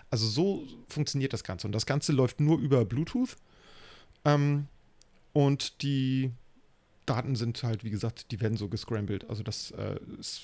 [0.09, 1.67] Also so funktioniert das Ganze.
[1.67, 3.35] Und das Ganze läuft nur über Bluetooth.
[4.25, 4.67] Ähm,
[5.33, 6.31] und die
[7.05, 9.29] Daten sind halt, wie gesagt, die werden so gescrambled.
[9.29, 10.41] Also das äh, ist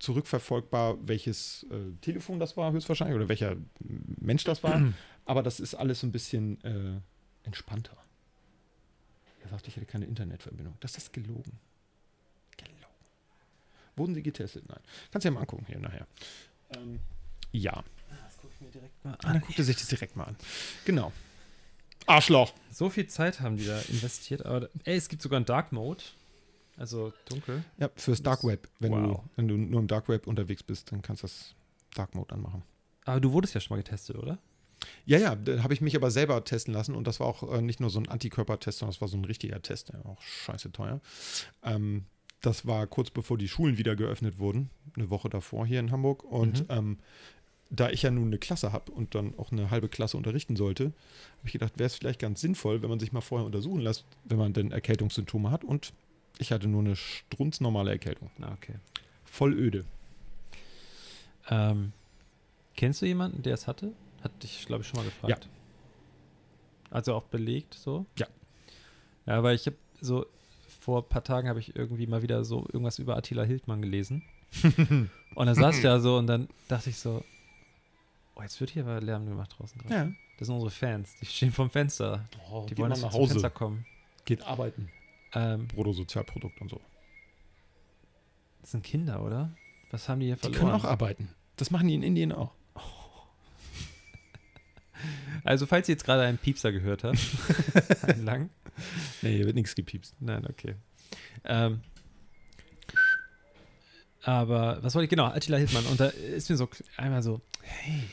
[0.00, 3.56] zurückverfolgbar, welches äh, Telefon das war, höchstwahrscheinlich, oder welcher
[4.20, 4.92] Mensch das war.
[5.24, 7.00] Aber das ist alles so ein bisschen äh,
[7.44, 7.96] entspannter.
[9.42, 10.76] Er sagte, ich hätte keine Internetverbindung.
[10.80, 11.58] Das ist gelogen.
[12.56, 12.78] Gelogen.
[13.96, 14.64] Wurden sie getestet?
[14.68, 14.80] Nein.
[15.12, 16.06] Kannst du ja mal angucken hier nachher.
[16.74, 17.00] Ähm,
[17.52, 17.84] ja.
[18.08, 20.36] Das guck ich mir direkt mal Ah, dann guckt er sich das direkt mal an.
[20.84, 21.12] Genau.
[22.06, 22.52] Arschloch.
[22.70, 26.02] So viel Zeit haben die da investiert, aber ey, es gibt sogar einen Dark Mode.
[26.76, 27.62] Also dunkel.
[27.78, 28.68] Ja, fürs Dark Web.
[28.80, 29.18] Wenn, Wow.
[29.22, 31.54] du, wenn du nur im Dark Web unterwegs bist, dann kannst du das
[31.94, 32.62] Dark Mode anmachen.
[33.04, 34.38] Aber du wurdest ja schon mal getestet, oder?
[35.06, 37.62] Ja, ja, da habe ich mich aber selber testen lassen und das war auch äh,
[37.62, 40.22] nicht nur so ein Antikörpertest, sondern das war so ein richtiger Test, der war auch
[40.22, 41.00] scheiße teuer.
[41.62, 42.04] Ähm,
[42.40, 46.24] das war kurz bevor die Schulen wieder geöffnet wurden, eine Woche davor hier in Hamburg.
[46.24, 46.66] Und Mhm.
[46.76, 46.98] ähm,
[47.70, 50.84] da ich ja nun eine Klasse habe und dann auch eine halbe Klasse unterrichten sollte,
[50.84, 54.04] habe ich gedacht, wäre es vielleicht ganz sinnvoll, wenn man sich mal vorher untersuchen lässt,
[54.24, 55.64] wenn man denn Erkältungssymptome hat.
[55.64, 55.92] Und
[56.38, 58.30] ich hatte nur eine strunznormale Erkältung.
[58.38, 58.74] Na, okay.
[59.24, 59.84] Voll öde.
[61.48, 61.92] Ähm,
[62.76, 63.92] kennst du jemanden, der es hatte?
[64.24, 65.48] Hat dich, glaube ich, schon mal gefragt.
[66.90, 68.06] Also auch belegt so?
[68.18, 68.26] Ja.
[69.26, 70.26] Ja, weil ich habe so,
[70.80, 74.22] vor ein paar Tagen habe ich irgendwie mal wieder so irgendwas über Attila Hildmann gelesen.
[75.34, 77.22] und dann saß ich da so und dann dachte ich so,
[78.36, 79.94] oh, jetzt wird hier aber Lärm gemacht draußen gerade.
[79.94, 80.12] Ja.
[80.38, 82.24] Das sind unsere Fans, die stehen vom Fenster.
[82.50, 83.50] Oh, Die wollen, nach wir zum Fenster Hause.
[83.50, 83.86] kommen.
[84.24, 84.88] Geht arbeiten.
[85.32, 86.80] Ähm, Bruttosozialprodukt und so.
[88.60, 89.50] das sind Kinder, oder?
[89.90, 90.60] Was haben die hier Die verloren?
[90.60, 91.28] können auch arbeiten.
[91.56, 92.52] Das machen die in Indien auch.
[95.44, 97.18] Also, falls ihr jetzt gerade einen Piepser gehört habt,
[98.02, 98.50] einen lang.
[99.22, 100.14] Nee, hier wird nichts gepiepst.
[100.20, 100.74] Nein, okay.
[101.44, 101.80] Ähm,
[104.22, 105.10] aber was wollte ich?
[105.10, 105.84] Genau, Attila Hildmann.
[105.86, 108.04] Und da ist mir so einmal so, hey,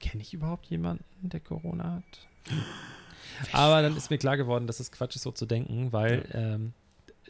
[0.00, 2.54] kenne ich überhaupt jemanden, der Corona hat?
[3.52, 6.72] Aber dann ist mir klar geworden, dass es Quatsch ist, so zu denken, weil ähm,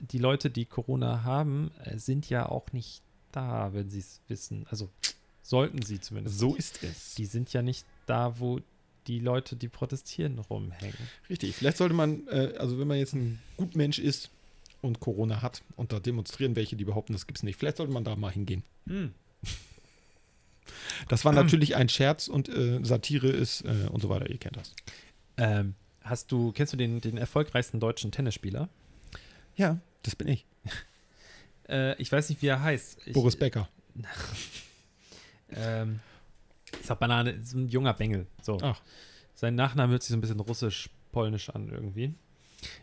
[0.00, 4.66] die Leute, die Corona haben, äh, sind ja auch nicht da, wenn sie es wissen.
[4.70, 4.88] Also
[5.42, 6.38] sollten sie zumindest.
[6.38, 7.14] So ist es.
[7.14, 8.60] Die sind ja nicht da, wo
[9.08, 10.96] die Leute, die protestieren, rumhängen.
[11.28, 11.56] Richtig.
[11.56, 14.30] Vielleicht sollte man, äh, also wenn man jetzt ein Gutmensch ist
[14.82, 17.92] und Corona hat und da demonstrieren welche, die behaupten, das gibt es nicht, vielleicht sollte
[17.92, 18.62] man da mal hingehen.
[21.08, 24.28] Das war natürlich ein Scherz und äh, Satire ist äh, und so weiter.
[24.28, 24.74] Ihr kennt das.
[25.36, 28.68] Ähm, hast du, kennst du den, den erfolgreichsten deutschen Tennisspieler?
[29.56, 30.44] Ja, das bin ich.
[31.68, 32.98] Äh, ich weiß nicht, wie er heißt.
[33.06, 33.68] Ich, Boris Becker.
[35.50, 36.00] Ähm,
[36.80, 38.26] ich sag Banane, ist ein junger Bengel.
[38.42, 38.58] So.
[38.62, 38.80] Ach.
[39.34, 42.14] Sein Nachname hört sich so ein bisschen russisch-polnisch an irgendwie.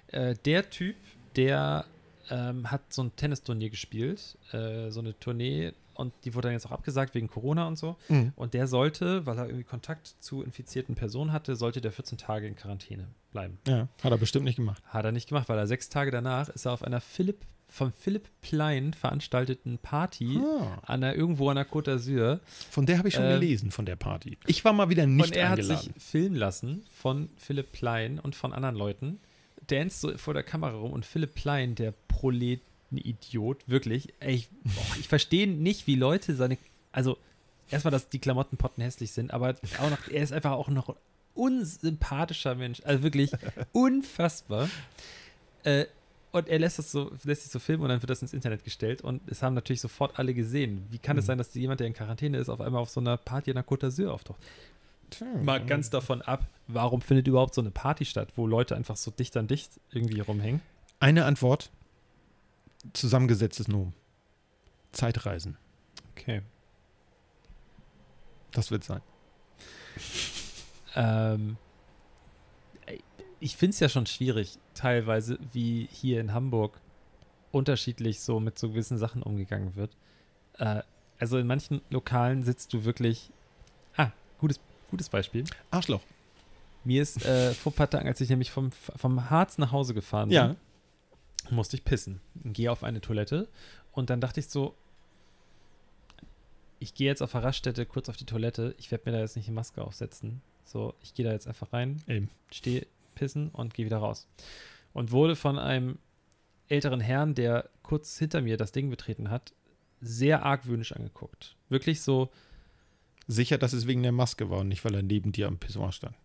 [0.08, 0.96] Äh, der Typ,
[1.36, 1.86] der
[2.30, 6.66] ähm, hat so ein Tennisturnier gespielt, äh, so eine Tournee, und die wurde dann jetzt
[6.66, 7.96] auch abgesagt wegen Corona und so.
[8.10, 8.34] Mhm.
[8.36, 12.48] Und der sollte, weil er irgendwie Kontakt zu infizierten Personen hatte, sollte der 14 Tage
[12.48, 13.58] in Quarantäne bleiben.
[13.68, 14.84] Ja, hat er bestimmt nicht gemacht.
[14.86, 17.92] Hat er nicht gemacht, weil er sechs Tage danach ist er auf einer Philipp, von
[17.92, 22.40] Philipp Plein veranstalteten Party Ah, an der, irgendwo an der Côte d'Azur.
[22.70, 24.38] von der habe ich schon Ähm, gelesen, von der Party.
[24.48, 25.94] Ich war mal wieder nicht und er hat eingeladen.
[25.96, 29.20] sich filmen lassen von Philipp Plein und von anderen Leuten.
[29.68, 34.14] Dance so vor der Kamera rum und Philipp Plein, der Proleten-Idiot, wirklich.
[34.20, 36.58] Ey, ich, boah, ich verstehe nicht, wie Leute seine.
[36.92, 37.18] Also,
[37.72, 40.96] erstmal, dass die Klamottenpotten hässlich sind, aber auch noch, er ist einfach auch noch
[41.34, 42.82] unsympathischer Mensch.
[42.86, 43.32] Also wirklich
[43.74, 44.70] unfassbar.
[45.64, 45.86] Äh,
[46.36, 48.64] und er lässt das so, lässt sich so filmen und dann wird das ins Internet
[48.64, 50.86] gestellt und es haben natürlich sofort alle gesehen.
[50.90, 51.28] Wie kann es Mhm.
[51.28, 53.66] sein, dass jemand, der in Quarantäne ist, auf einmal auf so einer Party in der
[53.66, 54.40] Côte d'Azur auftaucht?
[55.44, 59.12] Mal ganz davon ab, warum findet überhaupt so eine Party statt, wo Leute einfach so
[59.12, 60.62] dicht an dicht irgendwie rumhängen?
[61.00, 61.70] Eine Antwort.
[62.94, 63.94] Zusammengesetztes Nomen.
[64.92, 65.58] Zeitreisen.
[66.12, 66.42] Okay.
[68.52, 69.02] Das wird sein.
[70.96, 71.58] Ähm,
[73.40, 76.80] ich finde es ja schon schwierig, teilweise, wie hier in Hamburg
[77.52, 79.96] unterschiedlich so mit so gewissen Sachen umgegangen wird.
[80.60, 80.82] Äh,
[81.20, 83.32] also in manchen Lokalen sitzt du wirklich.
[83.98, 84.60] Ah, gutes,
[84.90, 85.46] gutes Beispiel.
[85.72, 86.02] Arschloch.
[86.84, 89.94] Mir ist äh, vor ein paar Tagen, als ich nämlich vom, vom Harz nach Hause
[89.96, 90.56] gefahren bin, Ja.
[91.50, 92.22] musste ich pissen.
[92.44, 93.48] Gehe auf eine Toilette
[93.94, 94.76] und dann dachte ich so,
[96.80, 99.36] ich gehe jetzt auf der Raststätte kurz auf die Toilette, ich werde mir da jetzt
[99.36, 100.42] nicht die Maske aufsetzen.
[100.66, 102.02] So, ich gehe da jetzt einfach rein,
[102.52, 102.86] stehe
[103.16, 104.28] pissen und gehe wieder raus.
[104.94, 105.98] Und wurde von einem
[106.68, 109.54] älteren Herrn, der kurz hinter mir das Ding betreten hat,
[110.02, 111.56] sehr argwöhnisch angeguckt.
[111.70, 112.30] Wirklich so,
[113.28, 115.92] Sicher, dass es wegen der Maske war und nicht, weil er neben dir am Pissoir
[115.92, 116.16] stand.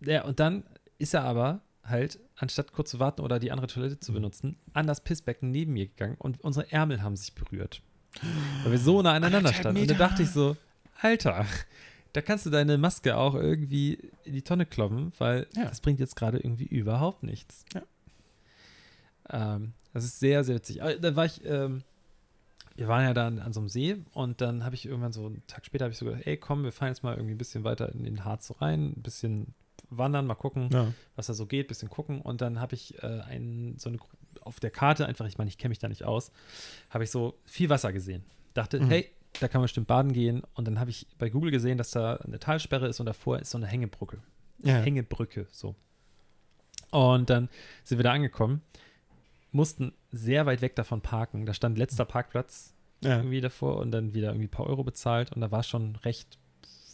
[0.00, 0.62] Ja, und dann
[0.98, 4.14] ist er aber halt, anstatt kurz zu warten oder die andere Toilette zu Mhm.
[4.14, 7.82] benutzen, an das Pissbecken neben mir gegangen und unsere Ärmel haben sich berührt.
[8.62, 9.80] Weil wir so nah aneinander standen.
[9.82, 10.56] Und da dachte ich so,
[11.00, 11.44] Alter,
[12.14, 15.66] da kannst du deine Maske auch irgendwie in die Tonne kloppen, weil Ja.
[15.66, 17.64] das bringt jetzt gerade irgendwie überhaupt nichts.
[17.74, 17.82] Ja.
[19.30, 20.82] Ähm, das ist sehr, sehr witzig.
[20.82, 21.82] Aber Da war ich, ähm,
[22.76, 25.42] wir waren ja dann an so einem See und dann habe ich irgendwann so einen
[25.46, 27.62] Tag später habe ich so gedacht, ey komm, wir fahren jetzt mal irgendwie ein bisschen
[27.64, 29.54] weiter in den Harz so rein, ein bisschen
[29.90, 30.92] wandern, mal gucken, Ja.
[31.14, 32.20] was da so geht, bisschen gucken.
[32.20, 33.98] Und dann habe ich äh, ein, so eine,
[34.40, 36.32] auf der Karte einfach, ich meine, ich kenne mich da nicht aus,
[36.90, 38.24] habe ich so viel Wasser gesehen.
[38.54, 38.88] Dachte, Mhm.
[38.88, 40.42] hey, da kann man bestimmt baden gehen.
[40.54, 43.50] Und dann habe ich bei Google gesehen, dass da eine Talsperre ist und davor ist
[43.50, 44.18] so eine Hängebrücke.
[44.62, 44.78] Ja.
[44.80, 45.74] Hängebrücke, so.
[46.90, 47.48] Und dann
[47.82, 48.62] sind wir da angekommen,
[49.50, 51.44] mussten sehr weit weg davon parken.
[51.44, 53.16] Da stand letzter Parkplatz ja.
[53.16, 55.96] irgendwie davor und dann wieder irgendwie ein paar Euro bezahlt und da war es schon
[55.96, 56.38] recht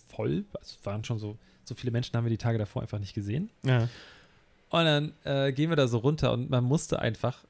[0.09, 0.45] voll.
[0.55, 3.15] Also es waren schon so, so viele Menschen haben wir die Tage davor einfach nicht
[3.15, 3.51] gesehen.
[3.63, 3.89] ja.
[4.73, 7.43] Und dann äh, gehen wir da so runter und man musste einfach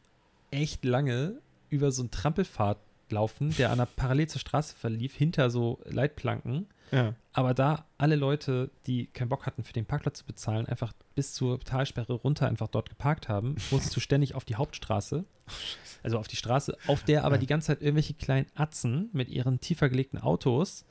[0.51, 1.35] echt lange
[1.69, 2.79] über so einen Trampelpfad
[3.13, 6.67] laufen, der an der parallel zur Straße verlief, hinter so Leitplanken.
[6.93, 7.15] Ja.
[7.33, 11.35] Aber da alle Leute, die keinen Bock hatten, für den Parkplatz zu bezahlen, einfach bis
[11.35, 15.25] zur Talsperre runter einfach dort geparkt haben, musstest du ständig auf die Hauptstraße,
[16.03, 17.41] also auf die Straße, auf der aber Ja.
[17.41, 20.85] die ganze Zeit irgendwelche kleinen Atzen mit ihren tiefer gelegten Autos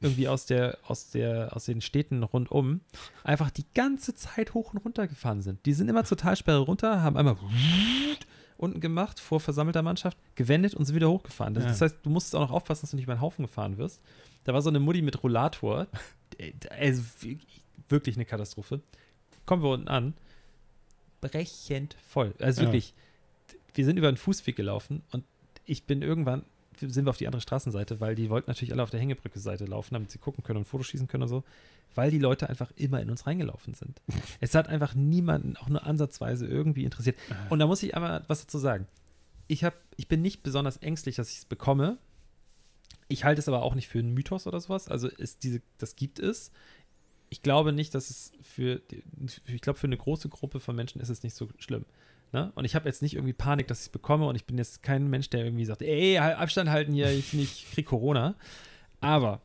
[0.00, 2.80] irgendwie aus der, aus der, aus den Städten rundum
[3.22, 5.64] einfach die ganze Zeit hoch und runter gefahren sind.
[5.64, 7.36] Die sind immer zur Talsperre runter, haben einmal
[8.64, 11.54] unten gemacht vor versammelter Mannschaft, gewendet und sind wieder hochgefahren.
[11.54, 11.70] Das, Ja.
[11.70, 14.00] das heißt, du musstest auch noch aufpassen, dass du nicht über den Haufen gefahren wirst.
[14.44, 15.86] Da war so eine Mutti mit Rollator.
[16.70, 18.80] Also wirklich- wirklich eine Katastrophe.
[19.46, 20.14] Kommen wir unten an.
[21.20, 22.34] Brechend voll.
[22.40, 22.68] Also Ja.
[22.68, 22.92] wirklich,
[23.74, 25.24] wir sind über einen Fußweg gelaufen und
[25.64, 26.44] ich bin irgendwann,
[26.78, 29.94] sind wir auf die andere Straßenseite, weil die wollten natürlich alle auf der Hängebrücke-Seite laufen,
[29.94, 31.44] damit sie gucken können und Fotos schießen können und so,
[31.94, 34.00] weil die Leute einfach immer in uns reingelaufen sind.
[34.40, 37.16] es hat einfach niemanden auch nur ansatzweise irgendwie interessiert.
[37.50, 38.86] Und da muss ich aber was dazu sagen.
[39.46, 41.98] Ich, hab, ich bin nicht besonders ängstlich, dass ich es bekomme.
[43.08, 44.88] Ich halte es aber auch nicht für einen Mythos oder sowas.
[44.88, 46.50] Also ist diese, das gibt es.
[47.28, 48.80] Ich glaube nicht, dass es für,
[49.46, 51.84] ich glaube, für eine große Gruppe von Menschen ist es nicht so schlimm.
[52.34, 52.50] Ne?
[52.56, 54.82] Und ich habe jetzt nicht irgendwie Panik, dass ich es bekomme und ich bin jetzt
[54.82, 58.34] kein Mensch, der irgendwie sagt, ey, halt Abstand halten hier, ich nicht krieg Corona.
[59.00, 59.40] Aber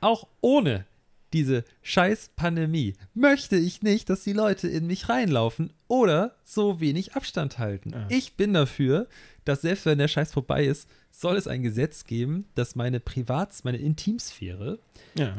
[0.00, 0.84] auch ohne
[1.32, 7.14] diese scheiß Pandemie möchte ich nicht, dass die Leute in mich reinlaufen oder so wenig
[7.14, 7.90] Abstand halten.
[7.90, 8.06] Ja.
[8.08, 9.06] Ich bin dafür,
[9.44, 13.62] dass selbst wenn der Scheiß vorbei ist, soll es ein Gesetz geben, dass meine Privats-,
[13.62, 14.80] meine Intimsphäre
[15.16, 15.36] Ja.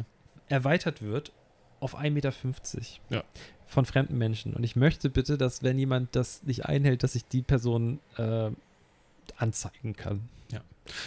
[0.48, 1.34] erweitert wird
[1.80, 2.34] auf 1,50 Meter.
[3.10, 3.24] Ja.
[3.68, 4.54] Von fremden Menschen.
[4.54, 8.50] Und ich möchte bitte, dass wenn jemand das nicht einhält, dass ich die Person äh,
[9.38, 10.28] anzeigen kann.
[10.52, 10.62] Ja.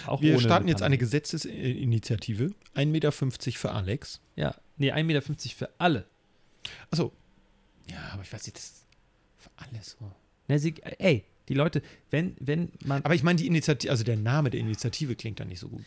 [0.06, 0.96] Auch Wir starten jetzt eine.
[0.96, 2.54] Gesetzesinitiative.
[2.76, 4.20] 1,50 Meter für Alex.
[4.36, 6.04] Ja, nee, 1,50 Meter für alle.
[6.90, 7.12] Achso.
[7.90, 8.86] Ja, aber ich weiß nicht, das ist
[9.38, 10.12] für alles so.
[10.46, 13.04] Na, sie, ey, die Leute, wenn, wenn man.
[13.04, 15.84] Aber ich meine, die Initiative, also der Name der Initiative klingt dann nicht so gut.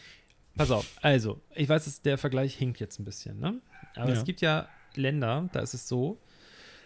[0.56, 3.60] Pass auf, also, ich weiß, dass der Vergleich hinkt jetzt ein bisschen, ne?
[3.95, 4.17] Aber Ja.
[4.19, 6.17] es gibt ja Länder, da ist es so,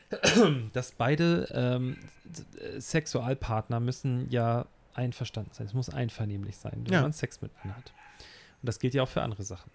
[0.73, 1.97] dass beide ähm,
[2.79, 5.67] Sexualpartner müssen ja einverstanden sein.
[5.67, 7.01] Es muss einvernehmlich sein, wenn Ja.
[7.01, 7.93] man Sex miteinander hat.
[8.61, 9.71] Und das gilt ja auch für andere Sachen.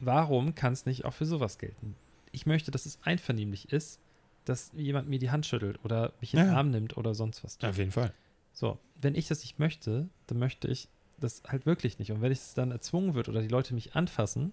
[0.00, 1.94] Warum kann es nicht auch für sowas gelten?
[2.32, 4.00] Ich möchte, dass es einvernehmlich ist,
[4.44, 6.56] dass jemand mir die Hand schüttelt oder mich in den Ja.
[6.56, 7.58] Arm nimmt oder sonst was.
[7.58, 7.68] tut.
[7.70, 8.12] Auf jeden Fall.
[8.52, 12.12] So, wenn ich das nicht möchte, dann möchte ich das halt wirklich nicht.
[12.12, 14.52] Und wenn es dann erzwungen wird oder die Leute mich anfassen,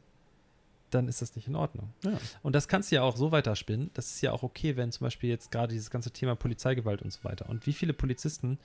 [0.94, 1.94] dann ist das nicht in Ordnung.
[2.04, 2.18] Ja.
[2.42, 3.92] Und das kannst du ja auch so weiterspinnen.
[3.94, 7.12] Das ist ja auch okay, wenn zum Beispiel jetzt gerade dieses ganze Thema Polizeigewalt und
[7.12, 7.50] so weiter.
[7.50, 8.60] Und wie viele Polizisten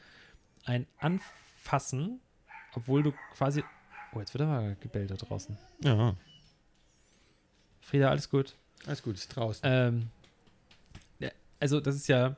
[0.64, 2.20] ein anfassen,
[2.74, 3.62] obwohl du quasi.
[4.14, 5.56] Oh, jetzt wird aber gebellt da draußen.
[5.82, 6.14] Ja.
[7.80, 8.54] Frieda, alles gut.
[8.86, 9.62] Alles gut, ist draußen.
[9.64, 10.08] Ähm,
[11.60, 12.36] also das ist ja,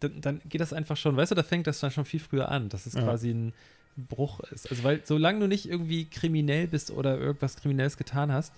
[0.00, 2.48] dann, dann geht das einfach schon, weißt du, da fängt das dann schon viel früher
[2.50, 3.02] an, dass es Ja.
[3.02, 3.52] quasi ein
[3.96, 4.70] Bruch ist.
[4.70, 8.52] Also weil solange du nicht irgendwie kriminell bist oder irgendwas Kriminelles getan hast,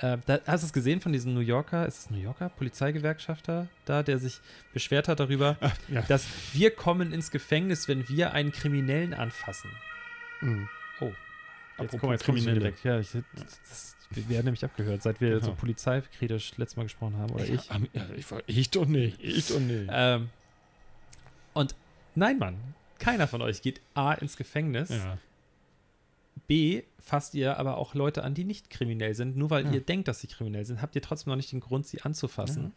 [0.00, 3.68] äh, da hast du es gesehen von diesem New Yorker, ist es New Yorker Polizeigewerkschafter
[3.84, 4.40] da, der sich
[4.72, 5.56] beschwert hat darüber,
[5.88, 6.02] ja.
[6.02, 9.70] dass wir kommen ins Gefängnis, wenn wir einen Kriminellen anfassen.
[10.40, 10.68] Mhm.
[11.00, 11.12] Oh,
[11.80, 12.58] Jetzt, Apropos jetzt Kriminelle.
[12.58, 12.82] direkt.
[12.84, 15.40] Ja, ich, das, wir werden nämlich abgehört, seit wir Ja.
[15.40, 17.32] so polizeikritisch letztes Mal gesprochen haben.
[17.32, 17.68] Oder ich.
[17.68, 19.22] Ja, ich, ich doch nicht.
[19.22, 19.88] Ich doch nicht.
[19.92, 20.28] Ähm,
[21.54, 21.76] und
[22.16, 22.56] nein, Mann,
[22.98, 24.88] keiner von euch geht A ins Gefängnis.
[24.90, 25.18] ja.
[26.46, 29.36] B fasst ihr aber auch Leute an, die nicht kriminell sind.
[29.36, 29.72] Nur weil Ja.
[29.72, 32.72] ihr denkt, dass sie kriminell sind, habt ihr trotzdem noch nicht den Grund, sie anzufassen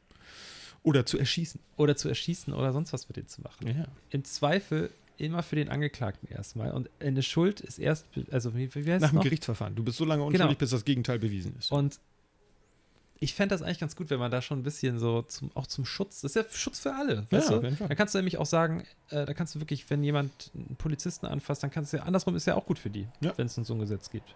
[0.84, 1.60] Oder zu erschießen.
[1.78, 3.68] oder zu erschießen oder sonst was mit denen zu machen.
[3.68, 3.86] Ja.
[4.10, 6.72] Im Zweifel immer für den Angeklagten erstmal.
[6.72, 9.22] Und eine Schuld ist erst, also wie, wie heißt Nach dem?
[9.22, 9.76] Gerichtsverfahren.
[9.76, 10.58] Du bist so lange unschuldig, Genau.
[10.58, 11.72] bis das Gegenteil bewiesen ist.
[11.72, 12.00] Und
[13.24, 15.68] ich fände das eigentlich ganz gut, wenn man da schon ein bisschen so zum, auch
[15.68, 17.64] zum Schutz, das ist ja Schutz für alle, weißt Ja, du?
[17.64, 17.88] jeden Fall.
[17.88, 21.28] Da kannst du nämlich auch sagen, äh, da kannst du wirklich, wenn jemand einen Polizisten
[21.28, 23.32] anfasst, dann kannst du ja, andersrum ist ja auch gut für die, Ja.
[23.38, 24.36] wenn es so ein Gesetz gibt.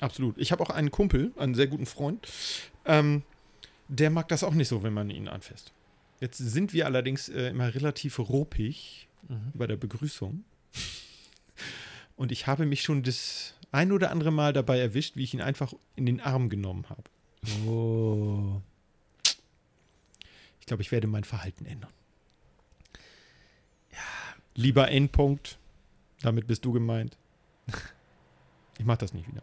[0.00, 0.36] Absolut.
[0.38, 2.26] Ich habe auch einen Kumpel, einen sehr guten Freund,
[2.84, 3.22] ähm,
[3.86, 5.72] der mag das auch nicht so, wenn man ihn anfasst.
[6.20, 9.06] Jetzt sind wir allerdings äh, immer relativ ruppig
[9.54, 10.44] bei der Begrüßung.
[12.16, 15.40] Und ich habe mich schon das ein oder andere Mal dabei erwischt, wie ich ihn
[15.40, 17.04] einfach in den Arm genommen habe.
[17.66, 18.60] Oh.
[20.60, 21.90] Ich glaube, ich werde mein Verhalten ändern.
[24.56, 25.58] Lieber Endpunkt,
[26.22, 27.16] damit bist du gemeint.
[28.76, 29.40] Ich mache das nicht wieder.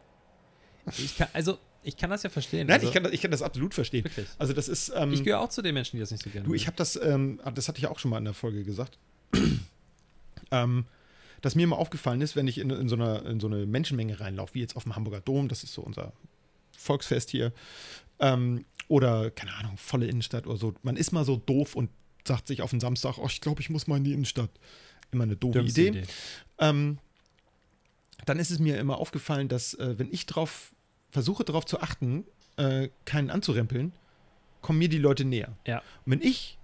[0.98, 2.68] Ich kann, also, ich kann das ja verstehen.
[2.68, 4.04] Nein, also, ich, kann das, ich kann das absolut verstehen.
[4.04, 4.28] wirklich.
[4.38, 4.92] Also das ist.
[4.94, 6.76] Ähm, Ich gehöre auch zu den Menschen, die das nicht so gerne Du, ich habe
[6.76, 8.98] das, ähm, das hatte ich auch schon mal in der Folge gesagt,
[10.52, 10.86] ähm,
[11.42, 14.20] dass mir immer aufgefallen ist, wenn ich in, in, so einer, in so eine Menschenmenge
[14.20, 16.12] reinlaufe, wie jetzt auf dem Hamburger Dom, das ist so unser
[16.78, 17.54] Volksfest hier,
[18.20, 20.74] ähm, oder, keine Ahnung, volle Innenstadt oder so.
[20.84, 21.90] Man ist mal so doof und
[22.28, 24.50] sagt sich auf den Samstag, oh, ich glaube, ich muss mal in die Innenstadt.
[25.12, 26.04] Immer eine doofe Dümmste Idee.
[26.60, 26.98] Ähm,
[28.26, 30.74] dann ist es mir immer aufgefallen, dass äh, wenn ich drauf
[31.10, 32.26] versuche, darauf zu achten,
[32.58, 33.94] äh, keinen anzurempeln,
[34.62, 35.58] kommen mir die Leute näher.
[35.66, 35.80] Ja.
[36.06, 36.58] Und wenn ich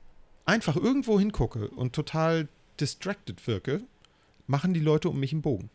[0.46, 2.48] einfach irgendwo hingucke und total
[2.80, 3.84] distracted wirke,
[4.46, 5.70] machen die Leute um mich einen Bogen.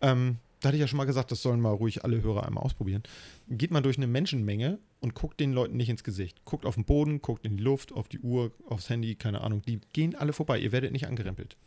[0.00, 2.64] Ähm, da hatte ich ja schon mal gesagt, das sollen mal ruhig alle Hörer einmal
[2.64, 3.02] ausprobieren.
[3.48, 6.42] Geht mal durch eine Menschenmenge und guckt den Leuten nicht ins Gesicht.
[6.46, 9.60] Guckt auf den Boden, guckt in die Luft, auf die Uhr, aufs Handy, keine Ahnung.
[9.62, 10.58] Die gehen alle vorbei.
[10.58, 11.58] Ihr werdet nicht angerempelt.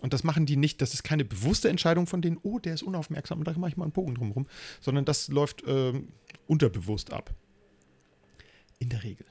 [0.00, 2.84] Und das machen die nicht, das ist keine bewusste Entscheidung von denen, oh, der ist
[2.84, 4.46] unaufmerksam, da mache ich mal einen Bogen drumherum,
[4.80, 6.12] sondern das läuft ähm,
[6.46, 7.34] unterbewusst ab.
[8.78, 9.26] In der Regel.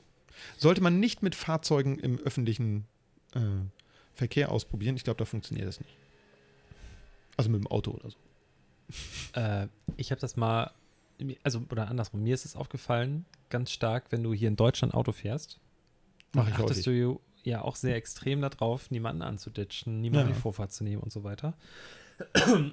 [0.57, 2.83] Sollte man nicht mit Fahrzeugen im öffentlichen
[3.33, 3.39] äh,
[4.13, 5.95] Verkehr ausprobieren, ich glaube, da funktioniert das nicht.
[7.37, 8.17] Also mit dem Auto oder so.
[9.39, 10.71] Äh, ich habe das mal,
[11.43, 15.11] also, oder andersrum, mir ist es aufgefallen, ganz stark, wenn du hier in Deutschland Auto
[15.11, 15.59] fährst,
[16.33, 20.35] Mache ich achtest du ja auch sehr extrem darauf, niemanden anzuditschen, niemanden Ja.
[20.35, 21.53] die Vorfahrt zu nehmen und so weiter.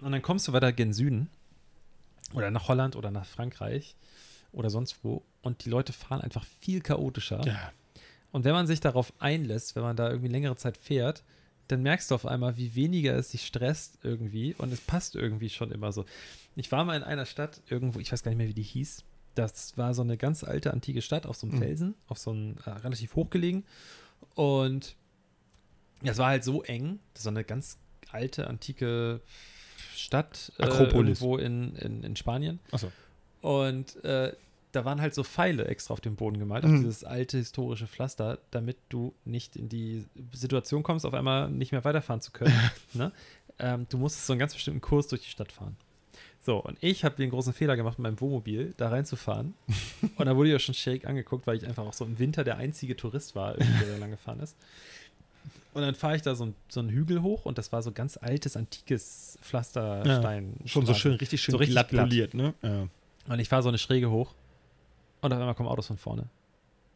[0.02, 1.28] Und dann kommst du weiter gen Süden
[2.32, 3.94] oder nach Holland oder nach Frankreich
[4.52, 7.42] oder sonst wo und die Leute fahren einfach viel chaotischer.
[7.46, 7.72] Ja,
[8.32, 11.22] Und wenn man sich darauf einlässt, wenn man da irgendwie längere Zeit fährt,
[11.68, 15.48] dann merkst du auf einmal, wie weniger es sich stresst irgendwie und es passt irgendwie
[15.50, 16.04] schon immer so.
[16.56, 19.02] Ich war mal in einer Stadt irgendwo, ich weiß gar nicht mehr, wie die hieß.
[19.34, 21.60] Das war so eine ganz alte, antike Stadt auf so einem Mhm.
[21.62, 23.64] Felsen, auf so einem äh, relativ hochgelegen.
[24.34, 24.94] Und
[26.02, 27.78] es war halt so eng, das so eine ganz
[28.12, 29.20] alte, antike
[29.96, 31.20] Stadt äh, Akropolis.
[31.20, 32.60] irgendwo in, in, in Spanien.
[32.70, 32.92] achso.
[33.40, 34.32] Und äh,
[34.74, 36.82] da waren halt so Pfeile extra auf dem Boden gemalt, auf Mhm.
[36.82, 41.84] dieses alte historische Pflaster, damit du nicht in die Situation kommst, auf einmal nicht mehr
[41.84, 42.54] weiterfahren zu können.
[42.94, 43.12] ne?
[43.58, 45.76] ähm, du musstest so einen ganz bestimmten Kurs durch die Stadt fahren.
[46.40, 49.54] So, und ich habe den großen Fehler gemacht, mit meinem Wohnmobil da reinzufahren.
[50.16, 52.44] und da wurde ich ja schon schräg angeguckt, weil ich einfach auch so im Winter
[52.44, 54.56] der einzige Tourist war, der da lang gefahren ist.
[55.72, 57.90] Und dann fahre ich da so, ein, so einen Hügel hoch und das war so
[57.92, 60.54] ganz altes, antikes Pflasterstein.
[60.66, 62.08] Schon so schön, richtig schön So richtig glatt glatt.
[62.08, 62.54] poliert, ne?
[62.62, 62.86] Ja.
[63.26, 64.34] Und ich fahre so eine Schräge hoch
[65.24, 66.26] und auf einmal kommen Autos von vorne.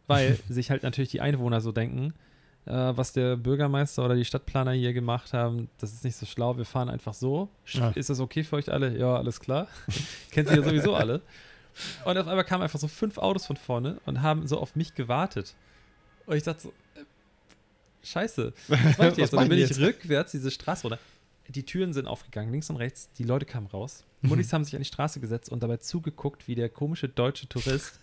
[0.06, 2.14] Weil sich halt natürlich die Einwohner so denken,
[2.66, 6.56] äh, was der Bürgermeister oder die Stadtplaner hier gemacht haben, das ist nicht so schlau,
[6.56, 7.48] wir fahren einfach so.
[7.66, 7.90] Ja.
[7.90, 8.96] Ist das okay für euch alle?
[8.96, 9.68] Ja, alles klar.
[10.30, 11.22] Kennt ihr ja sowieso alle.
[12.04, 14.94] Und auf einmal kamen einfach so fünf Autos von vorne und haben so auf mich
[14.94, 15.54] gewartet.
[16.26, 17.04] Und ich dachte so, äh,
[18.02, 19.32] scheiße, was mache ich jetzt?
[19.32, 19.80] Und dann bin ich jetzt?
[19.80, 20.98] rückwärts diese Straße runter.
[21.48, 23.08] Die Türen sind aufgegangen, links und rechts.
[23.16, 24.04] Die Leute kamen raus.
[24.20, 28.00] Muttis haben sich an die Straße gesetzt und dabei zugeguckt, wie der komische deutsche Tourist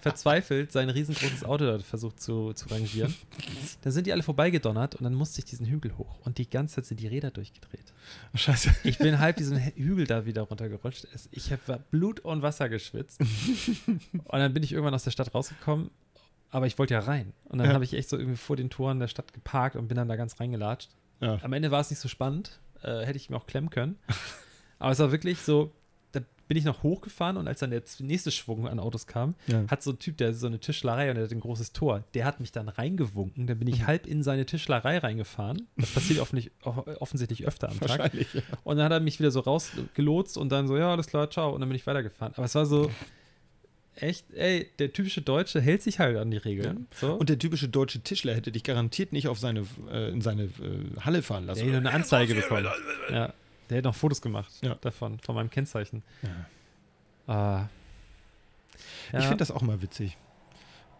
[0.00, 3.14] verzweifelt sein riesengroßes Auto da versucht zu, zu rangieren.
[3.82, 6.18] Dann sind die alle vorbeigedonnert und dann musste ich diesen Hügel hoch.
[6.24, 7.92] Und die ganze Zeit sind die Räder durchgedreht.
[8.34, 8.70] Scheiße.
[8.84, 11.06] Ich bin halb diesen Hügel da wieder runtergerutscht.
[11.30, 13.20] Ich habe Blut und Wasser geschwitzt.
[14.12, 15.90] Und dann bin ich irgendwann aus der Stadt rausgekommen,
[16.50, 17.32] aber ich wollte ja rein.
[17.44, 17.74] Und dann Ja.
[17.74, 20.16] habe ich echt so irgendwie vor den Toren der Stadt geparkt und bin dann da
[20.16, 20.90] ganz reingelatscht.
[21.20, 21.38] Ja.
[21.42, 22.58] Am Ende war es nicht so spannend.
[22.82, 23.96] Äh, hätte ich mir auch klemmen können.
[24.78, 25.72] Aber es war wirklich so,
[26.48, 29.64] bin ich noch hochgefahren und als dann der nächste Schwung an Autos kam, Ja.
[29.68, 32.24] hat so ein Typ, der so eine Tischlerei und der hat ein großes Tor, der
[32.24, 33.46] hat mich dann reingewunken.
[33.46, 35.68] Dann bin ich halb in seine Tischlerei reingefahren.
[35.76, 36.20] Das passiert
[37.00, 38.12] offensichtlich, öfter am Tag.
[38.14, 38.20] Ja.
[38.64, 41.52] Und dann hat er mich wieder so rausgelotst und dann so, ja, alles klar, ciao.
[41.54, 42.34] Und dann bin ich weitergefahren.
[42.36, 42.90] Aber es war so,
[43.94, 46.86] echt, ey, der typische Deutsche hält sich halt an die Regeln.
[46.94, 47.14] So.
[47.14, 50.50] Und der typische deutsche Tischler hätte dich garantiert nicht auf seine, äh, in seine äh,
[51.00, 51.64] Halle fahren lassen.
[51.64, 52.66] hätte eine Anzeige bekommen.
[53.10, 53.32] Ja,
[53.70, 54.74] der hätte noch Fotos gemacht Ja.
[54.76, 56.02] davon, von meinem Kennzeichen.
[56.22, 57.32] Ja.
[57.34, 57.68] Ah.
[59.12, 59.18] Ja.
[59.20, 60.16] Ich finde das auch mal witzig,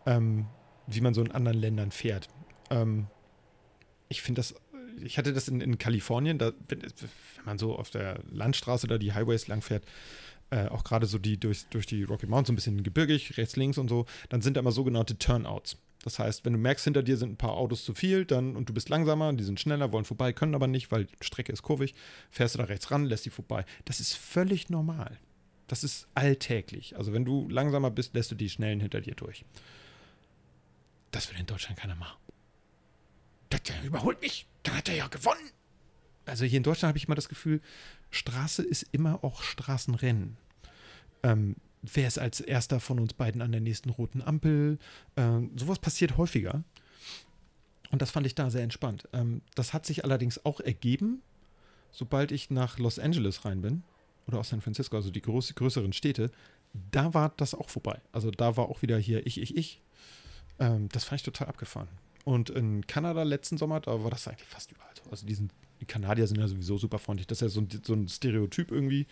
[0.07, 0.46] ähm,
[0.87, 2.29] wie man so in anderen Ländern fährt.
[2.70, 3.07] Ähm,
[4.09, 4.55] ich finde das,
[5.03, 6.90] ich hatte das in, in Kalifornien, da, wenn, wenn
[7.44, 9.85] man so auf der Landstraße da die Highways lang fährt,
[10.51, 13.57] äh, auch gerade so die durch, durch die Rocky Mountains, so ein bisschen gebirgig, rechts,
[13.57, 15.79] links und so, dann sind da immer sogenannte Turnouts.
[16.03, 18.69] Das heißt, wenn du merkst, hinter dir sind ein paar Autos zu viel, dann und
[18.69, 21.62] du bist langsamer, die sind schneller, wollen vorbei, können aber nicht, weil die Strecke ist
[21.62, 21.95] kurvig,
[22.31, 23.65] fährst du da rechts ran, lässt die vorbei.
[23.85, 25.19] Das ist völlig normal.
[25.69, 26.97] Das ist alltäglich.
[26.97, 29.45] Also wenn du langsamer bist, lässt du die Schnellen hinter dir durch.
[31.12, 32.19] Das will in Deutschland keiner machen.
[33.53, 35.51] Der, überholt mich, dann hat er ja gewonnen.
[36.25, 37.61] Also hier in Deutschland habe ich immer das Gefühl,
[38.11, 40.37] Straße ist immer auch Straßenrennen.
[41.23, 44.79] Ähm, wer ist als erster von uns beiden an der nächsten roten Ampel?
[45.16, 46.64] Ähm, sowas passiert häufiger.
[47.90, 49.09] Und das fand ich da sehr entspannt.
[49.12, 51.23] Ähm, das hat sich allerdings auch ergeben,
[51.90, 53.83] sobald ich nach Los Angeles rein bin
[54.27, 56.31] oder aus San Francisco, also die groß, größeren Städte,
[56.90, 58.01] da war das auch vorbei.
[58.12, 59.83] Also da war auch wieder hier ich, ich, ich.
[60.59, 61.88] Ähm, das fand ich total abgefahren.
[62.25, 65.11] Und in Kanada letzten Sommer, da war das eigentlich fast überall so.
[65.11, 67.27] Also die, sind, die Kanadier sind ja sowieso super freundlich.
[67.27, 69.07] Das ist ja so ein, so ein Stereotyp irgendwie.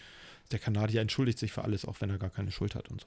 [0.50, 3.06] Der Kanadier entschuldigt sich für alles, auch wenn er gar keine Schuld hat und so.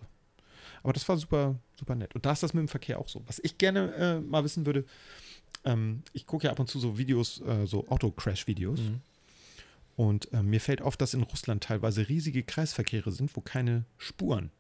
[0.82, 2.14] Aber das war super, super nett.
[2.16, 3.22] Und da ist das mit dem Verkehr auch so.
[3.28, 4.86] Was ich gerne äh, mal wissen würde,
[5.66, 8.80] ähm, ich gucke ja ab und zu so Videos, äh, so Autocrash-Videos.
[8.80, 9.02] Mhm.
[9.96, 14.52] Und äh, mir fällt auf, dass in Russland teilweise riesige Kreisverkehre sind, wo keine Spuren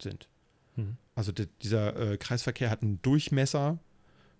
[0.00, 0.28] sind.
[0.76, 0.96] Mhm.
[1.14, 3.78] Also di- dieser äh, Kreisverkehr hat einen Durchmesser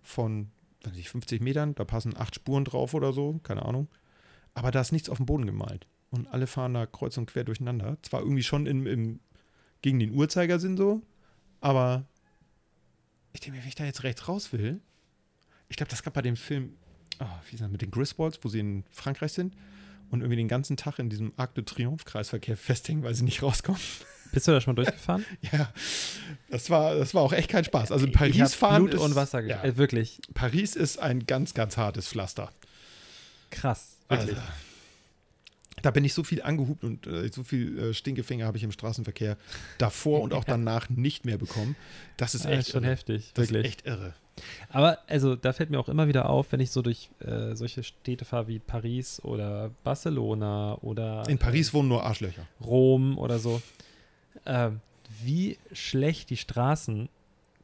[0.02, 0.50] von
[0.82, 3.88] weiß nicht, 50 Metern, da passen acht Spuren drauf oder so, keine Ahnung.
[4.52, 5.86] Aber da ist nichts auf dem Boden gemalt.
[6.14, 7.98] Und alle fahren da kreuz und quer durcheinander.
[8.02, 9.20] Zwar irgendwie schon im, im,
[9.82, 11.02] gegen den Uhrzeigersinn so,
[11.60, 12.04] aber
[13.32, 14.80] ich denke mir, wenn ich da jetzt rechts raus will,
[15.68, 16.76] ich glaube, das gab bei dem Film,
[17.18, 19.56] oh, wie das, mit den Griswolds, wo sie in Frankreich sind
[20.10, 23.42] und irgendwie den ganzen Tag in diesem Arc de Triomphe Kreisverkehr festhängen, weil sie nicht
[23.42, 23.80] rauskommen.
[24.32, 25.24] Bist du da schon mal durchgefahren?
[25.52, 25.72] Ja,
[26.48, 27.90] das war, das war auch echt kein Spaß.
[27.90, 29.40] Also Paris fahren Blut ist, und Wasser.
[29.40, 29.64] ja.
[29.64, 32.52] Äh, wirklich Paris ist ein ganz, ganz hartes Pflaster.
[33.50, 33.96] krass.
[34.08, 34.44] Also, Wirklich.
[35.84, 38.72] Da bin ich so viel angehupt und äh, so viel äh, Stinkefinger habe ich im
[38.72, 39.36] Straßenverkehr
[39.78, 41.76] davor und auch danach nicht mehr bekommen.
[42.16, 42.92] Das ist Ja, echt schon irre.
[42.92, 43.30] heftig.
[43.34, 43.64] Das wirklich.
[43.66, 44.14] ist echt irre.
[44.70, 47.82] Aber also da fällt mir auch immer wieder auf, wenn ich so durch äh, solche
[47.84, 52.42] Städte fahre wie Paris oder Barcelona oder In Paris wohnen nur Arschlöcher.
[52.60, 53.60] äh, Rom oder so,
[54.46, 54.80] ähm,
[55.22, 57.08] wie schlecht die Straßen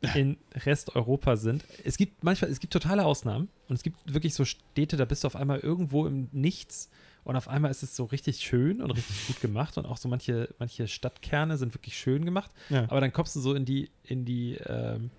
[0.15, 1.65] in Resteuropa sind.
[1.85, 5.25] Es gibt manchmal, es gibt totale Ausnahmen und es gibt wirklich so Städte, da bist
[5.25, 6.89] du auf einmal irgendwo im Nichts
[7.25, 10.09] und auf einmal ist es so richtig schön und richtig gut gemacht und auch so
[10.09, 12.51] manche, manche Stadtkerne sind wirklich schön gemacht.
[12.71, 12.85] Ja.
[12.85, 15.11] Aber dann kommst du so in die, in die, ähm,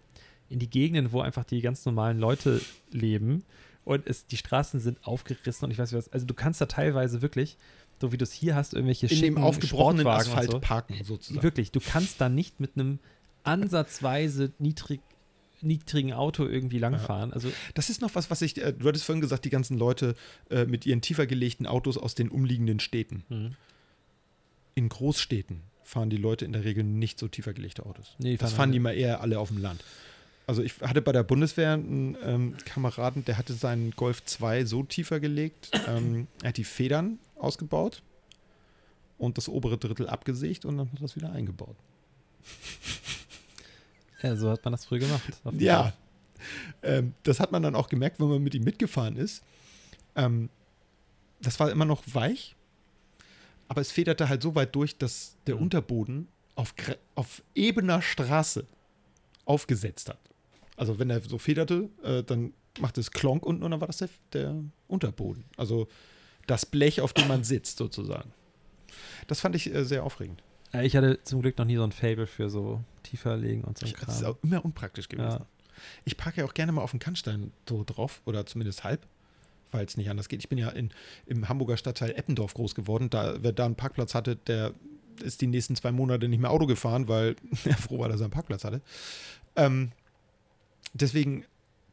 [0.49, 2.59] in die Gegenden, wo einfach die ganz normalen Leute
[2.91, 3.43] leben
[3.83, 6.11] und es, die Straßen sind aufgerissen und ich weiß nicht was.
[6.11, 7.57] Also du kannst da teilweise wirklich,
[7.99, 10.59] so wie du es hier hast, irgendwelche in dem aufgebrochenen Asphalt so.
[10.59, 11.43] parken, sozusagen.
[11.43, 12.99] Wirklich, du kannst da nicht mit einem
[13.43, 14.99] ansatzweise niedrig,
[15.61, 17.31] niedrigen Auto irgendwie langfahren.
[17.33, 20.15] Also Das ist noch was, was ich, äh, du hattest vorhin gesagt, die ganzen Leute
[20.49, 23.23] äh, mit ihren tiefer gelegten Autos aus den umliegenden Städten.
[23.29, 23.55] hm.
[24.73, 28.15] In Großstädten fahren die Leute in der Regel nicht so tiefer gelegte Autos.
[28.19, 29.83] Nee, das fahren fahren alle- die mal eher alle auf dem Land.
[30.47, 34.83] Also ich hatte bei der Bundeswehr einen ähm, Kameraden, der hatte seinen Golf 2 so
[34.83, 38.01] tiefer gelegt, ähm, er hat die Federn ausgebaut
[39.17, 41.75] und das obere Drittel abgesägt und dann hat er das wieder eingebaut.
[44.21, 45.21] Ja, so hat man das früher gemacht.
[45.57, 45.93] Ja,
[46.83, 49.43] ähm, das hat man dann auch gemerkt, wenn man mit ihm mitgefahren ist.
[50.15, 50.49] Ähm,
[51.41, 52.55] das war immer noch weich,
[53.67, 55.61] aber es federte halt so weit durch, dass der Mhm.
[55.63, 56.73] Unterboden auf,
[57.15, 58.65] auf ebener Straße
[59.45, 60.19] aufgesetzt hat.
[60.77, 63.97] Also wenn er so federte, äh, dann machte es Klonk unten und dann war das
[63.97, 64.55] der, der
[64.87, 65.45] Unterboden.
[65.57, 65.87] Also
[66.47, 68.31] das Blech, auf dem man sitzt sozusagen.
[69.27, 70.43] Das fand ich äh, sehr aufregend.
[70.73, 73.77] Äh, Ich hatte zum Glück noch nie so ein Fable für so tiefer legen und
[73.77, 74.31] so ein Das ist Kram.
[74.33, 75.39] auch immer unpraktisch gewesen.
[75.39, 75.45] Ja.
[76.05, 79.05] Ich parke ja auch gerne mal auf den Kannstein so drauf oder zumindest halb,
[79.71, 80.39] weil es nicht anders geht.
[80.41, 80.91] Ich bin ja in,
[81.25, 83.09] im Hamburger Stadtteil Eppendorf groß geworden.
[83.09, 84.73] Da, wer da einen Parkplatz hatte, der
[85.23, 88.25] ist die nächsten zwei Monate nicht mehr Auto gefahren, weil er froh war, dass er
[88.25, 88.81] einen Parkplatz hatte.
[89.55, 89.91] Ähm,
[90.93, 91.45] deswegen,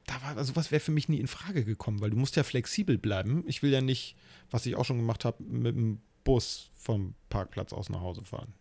[0.06, 2.42] da war, also was wäre für mich nie in Frage gekommen, weil du musst ja
[2.42, 3.44] flexibel bleiben.
[3.46, 4.16] Ich will ja nicht,
[4.50, 8.52] was ich auch schon gemacht habe, mit dem Bus vom Parkplatz aus nach Hause fahren.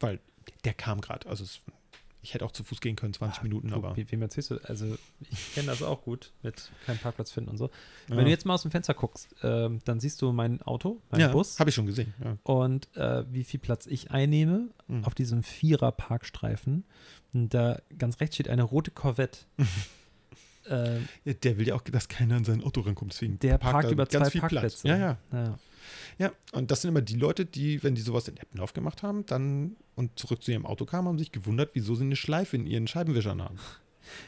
[0.00, 0.20] Weil
[0.64, 1.28] der kam gerade.
[1.28, 1.60] Also es,
[2.22, 3.94] ich hätte auch zu Fuß gehen können, 20 Minuten, Du, aber.
[3.96, 4.58] wie, wem erzählst du?
[4.64, 7.70] Also, ich kenne das auch gut mit keinem Parkplatz finden und so.
[8.08, 8.16] Ja.
[8.16, 11.20] Wenn du jetzt mal aus dem Fenster guckst, ähm, dann siehst du mein Auto, mein
[11.20, 12.14] ja, Bus Habe ich schon gesehen.
[12.24, 12.38] Ja.
[12.42, 15.04] und äh, wie viel Platz ich einnehme Mhm.
[15.04, 16.84] auf diesem Vierer-Parkstreifen.
[17.34, 19.40] Und da ganz rechts steht eine rote Corvette.
[20.66, 20.98] Ja,
[21.34, 23.12] der will ja auch, dass keiner an sein Auto rankommt.
[23.12, 24.80] Deswegen der parkt parkt über ganz zwei viel Parkplätze.
[24.80, 24.82] Platz.
[24.84, 25.18] Ja, ja.
[25.30, 25.58] ja.
[26.18, 29.26] Ja, und das sind immer die Leute, die, wenn die sowas in Eppendorf gemacht haben,
[29.26, 32.66] dann und zurück zu ihrem Auto kamen, haben sich gewundert, wieso sie eine Schleife in
[32.66, 33.58] ihren Scheibenwischern haben.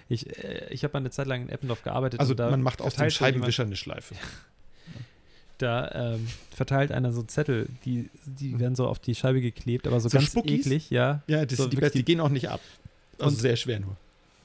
[0.09, 2.19] Ich, äh, ich habe eine Zeit lang in Eppendorf gearbeitet.
[2.21, 4.15] Also man macht aus dem so jemand- Scheibenwischer eine Schleife.
[5.59, 10.01] Da ähm, verteilt einer so Zettel, die, die werden so auf die Scheibe geklebt, aber
[10.01, 10.11] so, Mhm.
[10.11, 10.67] So ganz Spuckis?
[10.67, 11.23] eklig, ja.
[11.27, 12.61] Ja, das So die, die gehen auch nicht ab.
[13.19, 13.97] Also Und- sehr schwer nur.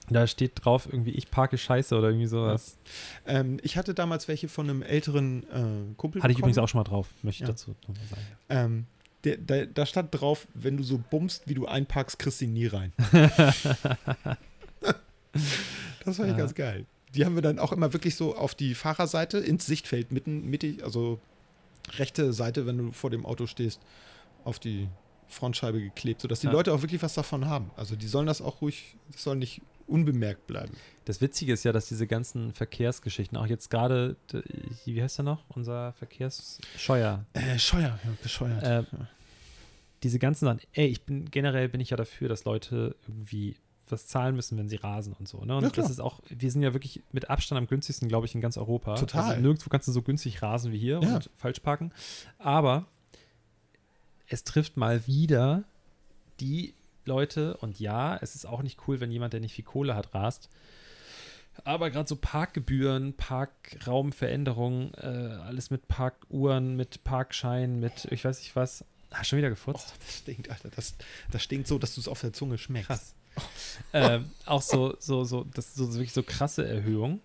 [0.09, 2.77] Da steht drauf irgendwie, ich parke scheiße oder irgendwie sowas.
[3.25, 6.51] Ähm, ich hatte damals welche von einem älteren äh, Kumpel Hatte ich bekommen.
[6.51, 7.53] übrigens auch schon mal drauf, möchte ich Ja.
[7.53, 8.21] dazu nochmal sagen.
[8.49, 8.85] Ähm,
[9.23, 12.65] der, der, da stand drauf, wenn du so bummst, wie du einparkst, kriegst du nie
[12.67, 12.91] rein.
[16.03, 16.37] das fand ich Ja.
[16.37, 16.85] ganz geil.
[17.13, 20.83] Die haben wir dann auch immer wirklich so auf die Fahrerseite ins Sichtfeld mitten, mittig,
[20.83, 21.19] also
[21.97, 23.81] rechte Seite, wenn du vor dem Auto stehst,
[24.43, 24.87] auf die
[25.27, 26.53] Frontscheibe geklebt, sodass die Ja.
[26.53, 27.71] Leute auch wirklich was davon haben.
[27.75, 30.73] Also die sollen das auch ruhig, das soll nicht unbemerkt bleiben.
[31.05, 34.15] Das Witzige ist ja, dass diese ganzen Verkehrsgeschichten, auch jetzt gerade,
[34.85, 35.43] wie heißt er noch?
[35.49, 37.25] Unser Verkehrsscheuer.
[37.33, 38.63] Äh, Scheuer, ja, bescheuert.
[38.63, 38.83] Äh.
[40.03, 43.55] Diese ganzen Sachen, ey, ich bin generell bin ich ja dafür, dass Leute irgendwie
[43.89, 45.43] was zahlen müssen, wenn sie rasen und so.
[45.43, 45.55] Ne?
[45.57, 48.33] Und Ja, das ist auch, wir sind ja wirklich mit Abstand am günstigsten, glaube ich,
[48.33, 48.95] in ganz Europa.
[48.95, 49.23] Total.
[49.31, 51.15] Also nirgendwo kannst du so günstig rasen wie hier Ja.
[51.15, 51.91] und falsch parken.
[52.39, 52.85] Aber
[54.27, 55.63] es trifft mal wieder
[56.39, 56.73] die
[57.05, 60.13] Leute, und ja, es ist auch nicht cool, wenn jemand, der nicht viel Kohle hat,
[60.13, 60.49] rast.
[61.63, 68.55] Aber gerade so Parkgebühren, Parkraumveränderungen, äh, alles mit Parkuhren, mit Parkschein, mit ich weiß nicht
[68.55, 68.85] was.
[69.09, 69.93] Ah, schon wieder Oh, gefurzt.
[69.99, 70.69] das stinkt, Alter.
[70.75, 70.95] Das,
[71.31, 72.87] das stinkt so, dass du es auf der Zunge schmeckst.
[72.87, 73.15] Krass.
[73.93, 77.19] ähm, auch so, so, so, das ist so, so wirklich so krasse Erhöhung.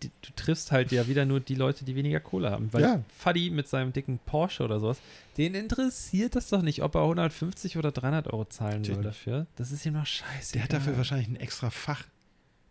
[0.00, 2.72] Du triffst halt ja wieder nur die Leute, die weniger Kohle haben.
[2.72, 3.02] Weil Ja.
[3.16, 4.98] Fadi mit seinem dicken Porsche oder sowas,
[5.36, 9.46] den interessiert das doch nicht, ob er 150 oder 300 Euro zahlen Natürlich soll dafür.
[9.56, 10.54] Das ist ihm doch scheiße.
[10.54, 12.04] Der hat dafür wahrscheinlich ein extra Fach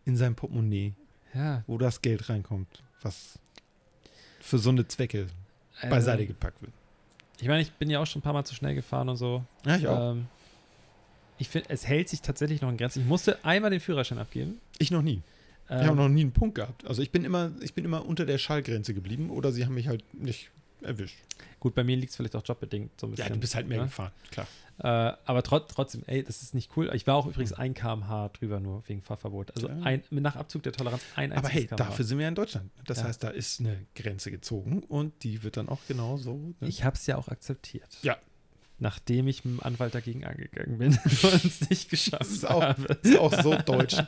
[0.06, 0.94] in seinem Portemonnaie,
[1.34, 3.40] Ja, wo das Geld reinkommt, was
[4.42, 5.28] für so eine Zwecke
[5.78, 6.74] also, beiseite gepackt wird.
[7.40, 9.44] Ich meine, ich bin ja auch schon ein paar Mal zu schnell gefahren und so.
[9.66, 10.12] Ja, ich auch.
[10.12, 10.26] Ähm,
[11.38, 13.02] ich finde, es hält sich tatsächlich noch in Grenzen.
[13.02, 14.60] Ich musste einmal den Führerschein abgeben.
[14.78, 15.22] Ich noch nie.
[15.74, 16.86] Ähm, ich habe noch nie einen Punkt gehabt.
[16.86, 19.88] Also ich bin immer, ich bin immer unter der Schallgrenze geblieben oder sie haben mich
[19.88, 20.50] halt nicht
[20.82, 21.18] erwischt.
[21.62, 23.28] gut, bei mir liegt es vielleicht auch jobbedingt so ein bisschen.
[23.28, 23.84] Ja, du bist halt mehr ne?
[23.86, 24.48] gefahren, klar.
[24.80, 26.90] Äh, aber trot trotzdem, ey, das ist nicht cool.
[26.94, 29.56] Ich war auch übrigens 1 km/h drüber nur wegen Fahrverbot.
[29.56, 31.76] Also ein, nach Abzug der Toleranz ein Aber hey, km/h.
[31.78, 32.70] dafür sind wir ja in Deutschland.
[32.86, 33.04] Das Ja.
[33.06, 36.36] heißt, da ist eine Grenze gezogen und die wird dann auch genau so.
[36.60, 36.68] ne?
[36.68, 37.88] Ich habe es ja auch akzeptiert.
[38.02, 38.18] Ja.
[38.80, 40.92] Nachdem ich mit dem Anwalt dagegen angegangen bin
[41.24, 42.98] und es nicht geschafft Das ist auch- habe.
[43.04, 43.96] ist auch so deutsch.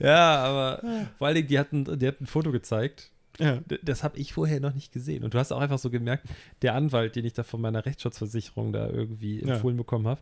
[0.00, 0.82] Ja, aber
[1.18, 3.10] vor allen Dingen, die hatten, die hatten ein Foto gezeigt.
[3.38, 3.60] Ja.
[3.82, 5.22] Das habe ich vorher noch nicht gesehen.
[5.24, 6.26] Und du hast auch einfach so gemerkt,
[6.62, 9.54] der Anwalt, den ich da von meiner Rechtsschutzversicherung da irgendwie Ja.
[9.54, 10.20] empfohlen bekommen habe,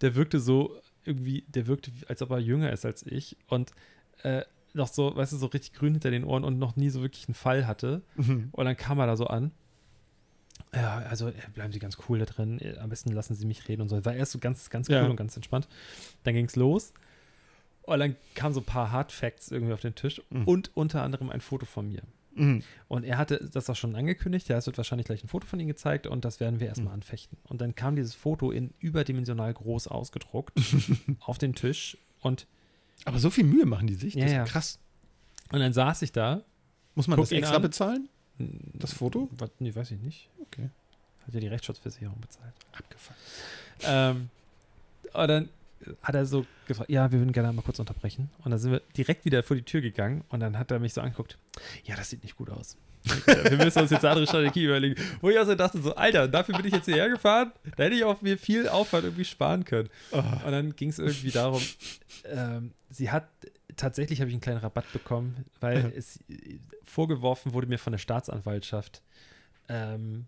[0.00, 3.72] der wirkte so irgendwie, der wirkte, als ob er jünger ist als ich und
[4.22, 4.42] äh,
[4.74, 7.26] noch so, weißt du, so richtig grün hinter den Ohren und noch nie so wirklich
[7.28, 8.02] einen Fall hatte.
[8.16, 8.48] Mhm.
[8.52, 9.50] Und dann kam er da so an.
[10.74, 12.58] Ja, also äh, bleiben Sie ganz cool da drin.
[12.58, 14.02] Äh, Am besten lassen Sie mich reden und so.
[14.04, 15.06] War erst so ganz, ganz cool Ja.
[15.06, 15.68] und ganz entspannt.
[16.22, 16.92] Dann ging es los.
[17.84, 20.44] Und dann kamen so ein paar Hard Facts irgendwie auf den Tisch Mhm.
[20.44, 22.02] und unter anderem ein Foto von mir.
[22.34, 22.62] Mhm.
[22.88, 24.48] Und er hatte das auch schon angekündigt.
[24.48, 26.88] Ja, es wird wahrscheinlich gleich ein Foto von ihm gezeigt und das werden wir erstmal
[26.94, 27.02] Mhm.
[27.02, 27.36] anfechten.
[27.44, 30.52] Und dann kam dieses Foto in überdimensional groß ausgedruckt
[31.20, 32.46] auf den Tisch und
[33.04, 34.14] Aber so viel Mühe machen die sich.
[34.14, 34.44] Ja, das ist ja.
[34.44, 34.78] krass.
[35.50, 36.42] Und dann saß ich da.
[36.94, 37.62] Muss man das extra an.
[37.62, 38.08] bezahlen?
[38.74, 39.28] Das Foto?
[39.32, 40.28] Was, nee, weiß ich nicht.
[40.42, 40.70] Okay.
[41.26, 42.52] Hat ja die Rechtsschutzversicherung bezahlt.
[42.72, 43.16] Abgefahren.
[43.84, 44.30] Ähm,
[45.12, 45.48] und dann
[46.02, 48.30] hat er so gefragt, ja, wir würden gerne mal kurz unterbrechen.
[48.44, 50.94] Und dann sind wir direkt wieder vor die Tür gegangen und dann hat er mich
[50.94, 51.38] so angeguckt,
[51.84, 52.76] ja, das sieht nicht gut aus.
[53.24, 55.00] wir müssen uns jetzt eine andere Strategie überlegen.
[55.20, 57.52] Wo ich auch so dachte, so, Alter, dafür bin ich jetzt hierher gefahren.
[57.76, 59.88] Da hätte ich auch mir viel Aufwand irgendwie sparen können.
[60.12, 61.62] Und dann ging es irgendwie darum,
[62.24, 63.28] ähm, sie hat,
[63.76, 67.98] tatsächlich habe ich einen kleinen Rabatt bekommen, weil es äh, vorgeworfen wurde mir von der
[67.98, 69.02] Staatsanwaltschaft,
[69.68, 70.26] ähm,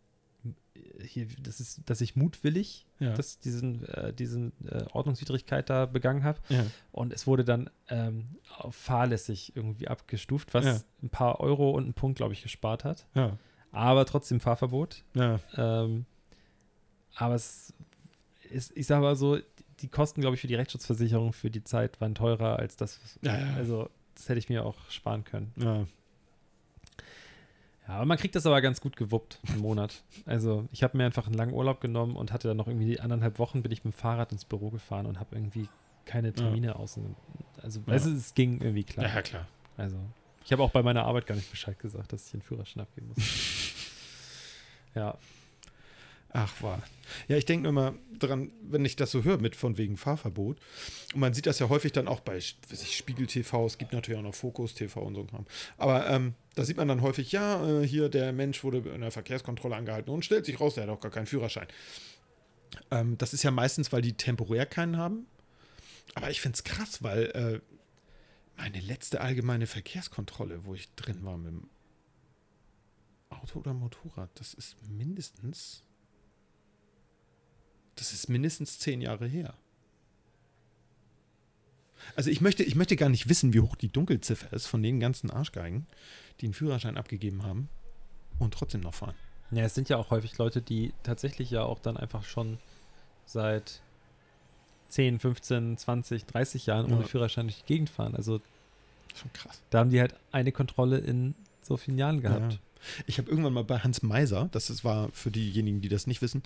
[1.03, 3.14] hier, das ist, dass ich mutwillig Ja.
[3.14, 6.41] dass diesen, äh, diesen äh, Ordnungswidrigkeit da begangen habe.
[6.49, 6.64] ja.
[6.93, 8.37] Und es wurde dann ähm,
[8.70, 10.81] fahrlässig irgendwie abgestuft, was Ja.
[11.03, 13.07] ein paar Euro und einen Punkt, glaube ich, gespart hat.
[13.72, 15.05] Aber trotzdem Fahrverbot.
[15.57, 16.07] Ähm,
[17.16, 17.72] aber es
[18.51, 19.39] ist, ich sage mal so,
[19.81, 23.01] die Kosten, glaube ich, für die Rechtsschutzversicherung für die Zeit waren teurer als das.
[23.57, 25.53] Also, das hätte ich mir auch sparen können.
[25.57, 25.87] ja.
[27.87, 30.03] Ja, aber man kriegt das aber ganz gut gewuppt im Monat.
[30.24, 33.39] Also, ich habe mir einfach einen langen Urlaub genommen und hatte dann noch irgendwie anderthalb
[33.39, 35.68] Wochen, bin ich mit dem Fahrrad ins Büro gefahren und habe irgendwie
[36.07, 37.14] keine Termine außen.
[37.62, 37.87] Also, Ja.
[37.89, 39.07] weißt du, es ging irgendwie klar.
[39.14, 39.47] Ja, klar.
[39.76, 39.99] Also,
[40.45, 43.09] ich habe auch bei meiner Arbeit gar nicht Bescheid gesagt, dass ich den Führerschein abgeben
[43.09, 43.18] muss.
[44.95, 45.16] ja,
[46.37, 46.82] Ach, war.
[47.28, 50.59] Ja, ich denke nur immer dran, wenn ich das so höre mit von wegen Fahrverbot.
[51.14, 52.57] Und man sieht das ja häufig dann auch bei ich,
[52.91, 55.47] Spiegel TV, es gibt natürlich auch noch Fokus TV und so Kram.
[55.78, 59.12] Aber ähm, da sieht man dann häufig, ja, äh, hier der Mensch wurde in der
[59.12, 61.68] Verkehrskontrolle angehalten und stellt sich raus, der hat auch gar keinen Führerschein.
[62.91, 65.26] Ähm, das ist ja meistens, weil die temporär keinen haben.
[66.16, 67.61] Aber ich finde es krass, weil äh,
[68.57, 71.68] meine letzte allgemeine Verkehrskontrolle, wo ich drin war mit dem
[73.30, 75.85] Auto oder Motorrad, das ist mindestens
[77.97, 79.55] das ist mindestens zehn Jahre her.
[82.16, 85.01] Also ich möchte, ich möchte gar nicht wissen, wie hoch die Dunkelziffer ist von den
[85.01, 85.86] ganzen Arschgeigen,
[86.40, 87.68] die einen Führerschein abgegeben haben
[88.38, 89.14] und trotzdem noch fahren.
[89.51, 92.59] Ja, es sind ja auch häufig Leute, die tatsächlich ja auch dann einfach schon
[93.26, 93.80] seit
[94.90, 97.07] 10, 15, 20, 30 Jahren ohne Ja.
[97.07, 98.14] Führerschein durch die Gegend fahren.
[98.14, 98.40] Also
[99.14, 99.62] Schon krass.
[99.70, 102.55] da haben die halt eine Kontrolle in so vielen Jahren gehabt.
[102.55, 102.59] Ja.
[103.07, 106.22] Ich habe irgendwann mal bei Hans Meiser, das ist, war für diejenigen, die das nicht
[106.22, 106.43] wissen.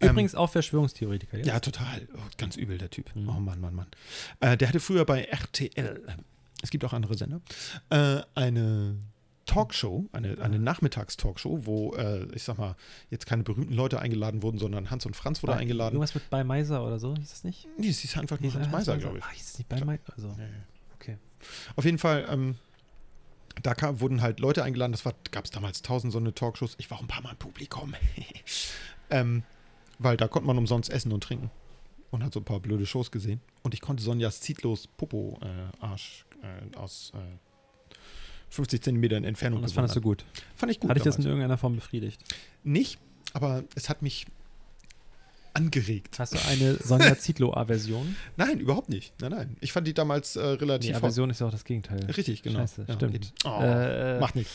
[0.00, 1.38] ähm, Übrigens auch Verschwörungstheoretiker.
[1.38, 1.46] jetzt.
[1.46, 2.06] Ja, total.
[2.14, 3.14] Oh, ganz übel, der Typ.
[3.14, 3.28] Mhm.
[3.28, 3.86] Oh Mann, Mann, Mann.
[4.40, 6.02] Äh, der hatte früher bei RTL,
[6.62, 7.40] es gibt auch andere Sender,
[7.90, 8.96] äh, eine
[9.46, 12.76] Talkshow, eine, eine Nachmittagstalkshow, wo, äh, ich sag mal,
[13.10, 15.94] jetzt keine berühmten Leute eingeladen wurden, sondern Hans und Franz wurde Bei- eingeladen.
[15.94, 17.66] Irgendwas mit bei Meiser oder so, hieß das nicht?
[17.76, 19.24] Nee, es ist einfach nur Hieß- Hans ah, Meiser, glaube ich.
[19.24, 20.02] Ah, hieß es nicht bei Meiser?
[20.14, 20.48] Also, Ja, ja.
[20.94, 21.16] okay.
[21.74, 22.54] Auf jeden Fall, ähm,
[23.62, 26.74] da kam, wurden halt Leute eingeladen, das gab es damals tausend so eine Talkshows.
[26.78, 27.94] Ich war auch ein paar Mal im Publikum.
[29.10, 29.42] ähm,
[29.98, 31.50] weil da konnte man umsonst essen und trinken.
[32.10, 33.40] Und hat so ein paar blöde Shows gesehen.
[33.62, 37.94] Und ich konnte Sonjas Zietlos Popo-Arsch äh, aus äh,
[38.50, 40.24] 50 Zentimetern Entfernung Und das fandest du gut.
[40.56, 40.90] Fand ich gut.
[40.90, 42.20] Hatte ich das in irgendeiner Form befriedigt?
[42.64, 42.98] Nicht,
[43.32, 44.26] aber es hat mich
[45.64, 46.18] angeregt.
[46.18, 48.16] Hast du eine Sonja Zietlow-Aversion?
[48.36, 49.12] Nein, überhaupt nicht.
[49.20, 49.56] Nein, nein.
[49.60, 52.04] Ich fand die damals äh, Die relativ Aversion ist ja auch das Gegenteil.
[52.06, 52.60] Richtig, genau.
[52.60, 53.32] Scheiße, Ja, stimmt.
[53.44, 54.52] Oh, Äh, macht nichts.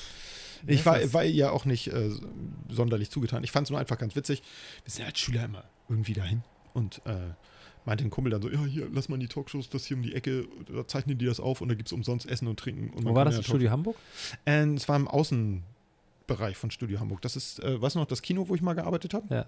[0.67, 2.09] Ich war, war ihr auch nicht äh,
[2.69, 3.43] sonderlich zugetan.
[3.43, 4.41] Ich fand es nur einfach ganz witzig.
[4.83, 6.41] Wir sind als Schüler immer irgendwie dahin
[6.73, 7.13] und äh,
[7.85, 10.01] meinte ein Kumpel dann so, ja, hier, lass mal in die Talkshows, das hier um
[10.01, 12.89] die Ecke, da zeichnen die das auf und da gibt es umsonst Essen und Trinken.
[12.97, 13.35] Und Wo war das?
[13.35, 13.95] in im Studio Hamburg?
[14.45, 17.21] Talkshow- Äh, es war im Außenbereich von Studio Hamburg.
[17.21, 19.33] Das ist, äh, weißt du noch, das Kino, wo ich mal gearbeitet habe?
[19.33, 19.45] Ja.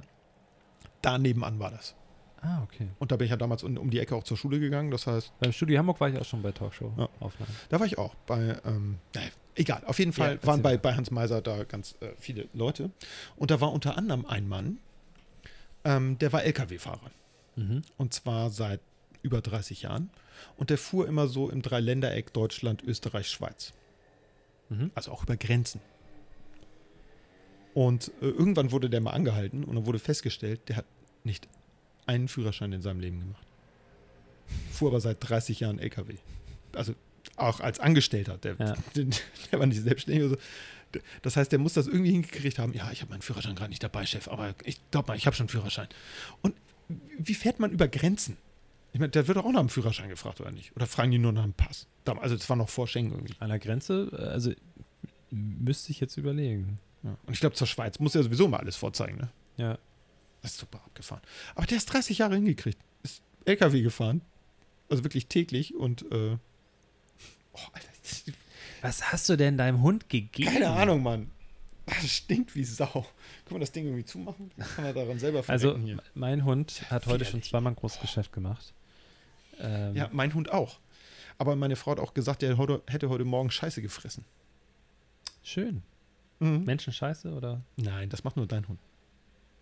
[1.07, 1.95] Da nebenan war das.
[2.41, 2.89] Ah, okay.
[2.99, 4.91] Und da bin ich ja damals um, um die Ecke auch zur Schule gegangen.
[4.91, 7.55] Das heißt, Beim Studio Hamburg war ich auch schon bei Talkshow-Aufnahmen.
[7.69, 8.97] Da war ich auch bei, ähm,
[9.55, 12.91] egal, auf jeden Fall Ja, waren bei, bei Hans Meiser da ganz äh, viele Leute.
[13.37, 14.79] Und da war unter anderem ein Mann,
[15.85, 17.09] ähm, der war Lkw-Fahrer.
[17.55, 17.83] Mhm.
[17.95, 18.81] Und zwar seit
[19.21, 20.09] über 30 Jahren.
[20.57, 23.71] Und der fuhr immer so im Dreiländereck Deutschland, Österreich, Schweiz.
[24.67, 24.91] Mhm.
[24.93, 25.79] Also auch über Grenzen.
[27.73, 30.85] Und äh, irgendwann wurde der mal angehalten und dann wurde festgestellt, der hat
[31.27, 31.47] nicht
[32.07, 33.45] einen Führerschein in seinem Leben gemacht.
[34.71, 36.15] Fuhr aber seit 30 Jahren LKW.
[36.73, 36.95] Also
[37.35, 38.37] auch als Angestellter.
[38.37, 38.75] Der, Ja.
[38.95, 39.05] der,
[39.51, 40.23] der war nicht selbstständig.
[40.23, 41.01] Oder so.
[41.21, 42.73] Das heißt, der muss das irgendwie hingekriegt haben.
[42.73, 45.35] Ja, ich habe meinen Führerschein gerade nicht dabei, Chef, aber ich glaube mal, ich habe
[45.35, 45.87] schon einen Führerschein.
[46.41, 46.55] Und
[47.17, 48.37] wie fährt man über Grenzen?
[48.93, 50.75] Ich meine, der wird auch nach einem Führerschein gefragt, oder nicht?
[50.75, 51.87] Oder fragen die nur nach einem Pass?
[52.05, 53.35] Also, das war noch vor Schengen irgendwie.
[53.39, 54.51] An der Grenze, äh, also
[55.29, 56.79] müsste ich jetzt überlegen.
[57.03, 57.17] Ja.
[57.25, 59.29] Und ich glaube, zur Schweiz muss er sowieso mal alles vorzeigen, ne?
[59.57, 59.77] Ja.
[60.41, 61.21] Das ist super abgefahren.
[61.55, 62.79] Aber der ist 30 Jahre hingekriegt.
[63.03, 64.21] Ist LKW gefahren.
[64.89, 66.37] Also wirklich täglich und, äh,
[67.53, 67.87] oh, Alter.
[68.81, 70.51] Was hast du denn deinem Hund gegeben?
[70.51, 71.31] Keine Ahnung, Mann.
[71.85, 72.85] Das stinkt wie Sau.
[73.45, 74.51] Können wir das Ding irgendwie zumachen?
[74.75, 75.97] Kann er daran selber Also, hier.
[76.13, 78.73] mein Hund hat heute schon zweimal ein großes Geschäft gemacht.
[79.59, 80.79] Ähm, Ja, mein Hund auch.
[81.37, 84.25] Aber meine Frau hat auch gesagt, er heute, hätte heute Morgen Scheiße gefressen.
[85.43, 85.81] Schön.
[86.39, 86.65] Mhm.
[86.65, 88.79] Menschenscheiße oder Nein, das macht nur dein Hund.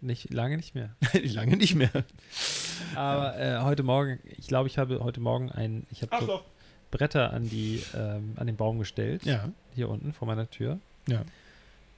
[0.06, 0.96] Nicht lange nicht mehr.
[1.24, 1.92] Lange nicht mehr.
[2.96, 6.42] Aber äh, heute Morgen, ich glaube, ich habe heute Morgen ein, ich habe so.
[6.92, 10.80] Bretter an die ähm, an den Baum gestellt, Ja, hier unten vor meiner Tür.
[11.08, 11.24] ja.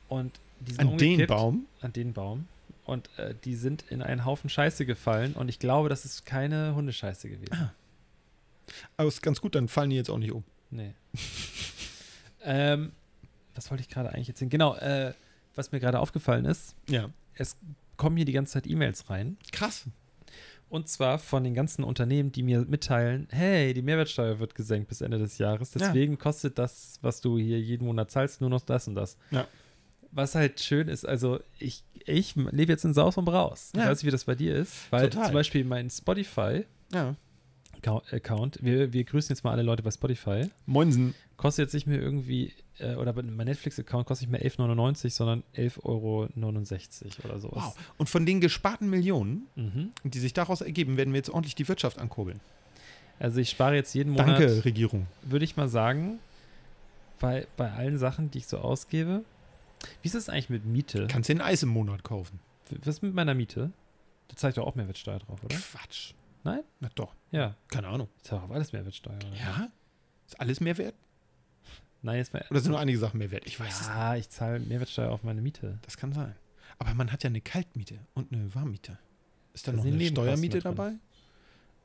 [0.10, 1.28] Und die sind An den.
[1.28, 1.66] Baum.
[1.82, 2.48] An den Baum.
[2.86, 5.34] Und äh, die sind in einen Haufen Scheiße gefallen.
[5.34, 7.54] Und ich glaube, das ist keine Hundescheiße gewesen.
[7.54, 7.74] Ah.
[8.96, 10.46] Aber ist ganz gut, dann fallen die jetzt auch nicht um.
[10.72, 10.94] Nee.
[12.44, 12.92] ähm,
[13.56, 14.50] was wollte ich gerade eigentlich erzählen?
[14.50, 15.14] Genau, äh,
[15.56, 17.10] was mir gerade aufgefallen ist, Ja.
[17.36, 17.58] es
[17.98, 19.38] kommen hier die ganze Zeit E-Mails rein.
[19.52, 19.86] Krass.
[20.70, 25.00] Und zwar von den ganzen Unternehmen, die mir mitteilen, hey, die Mehrwertsteuer wird gesenkt bis
[25.02, 25.74] Ende des Jahres.
[25.74, 25.80] Ja.
[25.80, 29.18] Deswegen kostet das, was du hier jeden Monat zahlst, nur noch das und das.
[29.32, 29.48] Ja.
[30.12, 33.72] Was halt schön ist, also ich, ich lebe jetzt in Saus und Braus.
[33.74, 33.88] Ich Ja.
[33.90, 35.26] weiß nicht, wie das bei dir ist, weil Total.
[35.28, 37.16] zum Beispiel mein Spotify Ja.
[37.88, 41.14] Account, wir, wir grüßen jetzt mal alle Leute bei Spotify, Moinsen.
[41.38, 45.84] kostet jetzt nicht mehr irgendwie, äh, oder mein Netflix-Account kostet nicht mehr 11,99, sondern 11,69
[45.86, 46.28] Euro
[47.24, 47.64] oder sowas.
[47.64, 47.76] Wow.
[47.98, 49.92] Und von den gesparten Millionen, Mhm.
[50.04, 52.40] die sich daraus ergeben, werden wir jetzt ordentlich die Wirtschaft ankurbeln.
[53.20, 55.08] Also ich spare jetzt jeden Monat, Danke, Regierung.
[55.24, 56.20] würde ich mal sagen,
[57.20, 59.24] bei, bei allen Sachen, die ich so ausgebe.
[60.02, 61.08] Wie ist es eigentlich mit Miete?
[61.10, 62.40] Kannst dir ein Eis im Monat kaufen.
[62.70, 63.72] Was ist mit meiner Miete?
[64.28, 65.56] Da zeigt doch auch Mehrwertsteuer drauf, oder?
[65.56, 66.14] Quatsch.
[66.48, 66.64] Nein?
[66.80, 67.14] Na doch.
[67.32, 68.08] Ja, Keine Ahnung.
[68.18, 69.16] ich zahle auf alles Mehrwertsteuer.
[69.18, 69.36] Oder?
[69.38, 69.68] Ja?
[70.26, 70.96] Ist alles mehr wert?
[72.02, 72.46] Nein, jetzt mal.
[72.50, 73.44] Oder sind nur einige Sachen mehr wert?
[73.46, 73.96] Ich weiß es nicht.
[73.96, 75.78] Ja, ich zahle Mehrwertsteuer auf meine Miete.
[75.82, 76.36] Das kann sein.
[76.80, 78.98] Aber man hat ja eine Kaltmiete und eine Warmmiete.
[79.54, 80.94] Ist da Da noch eine Steuermiete dabei?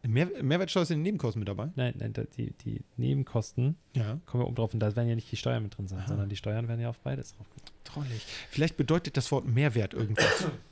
[0.05, 1.71] Mehr, Mehrwertsteuer sind Nebenkosten mit dabei?
[1.77, 4.19] Nein, nein, die, die Nebenkosten Ja.
[4.27, 6.09] kommen wir oben drauf und da werden ja nicht die Steuern mit drin sein, Aha.
[6.09, 7.47] sondern die Steuern werden ja auf beides drauf.
[7.85, 8.25] Trollig.
[8.51, 10.47] Vielleicht bedeutet das Wort Mehrwert irgendwas.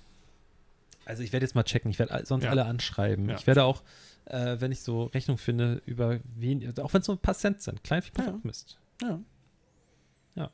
[1.10, 2.50] Also ich werde jetzt mal checken, ich werde sonst Ja.
[2.50, 3.28] alle anschreiben.
[3.28, 3.36] Ja.
[3.36, 3.82] Ich werde auch,
[4.26, 7.60] äh, wenn ich so Rechnung finde, über wen, auch wenn es nur ein paar Cent
[7.62, 8.38] sind, klein viel Ja.
[8.42, 8.78] Mist.
[9.02, 9.20] Ja.
[10.36, 10.50] Ja.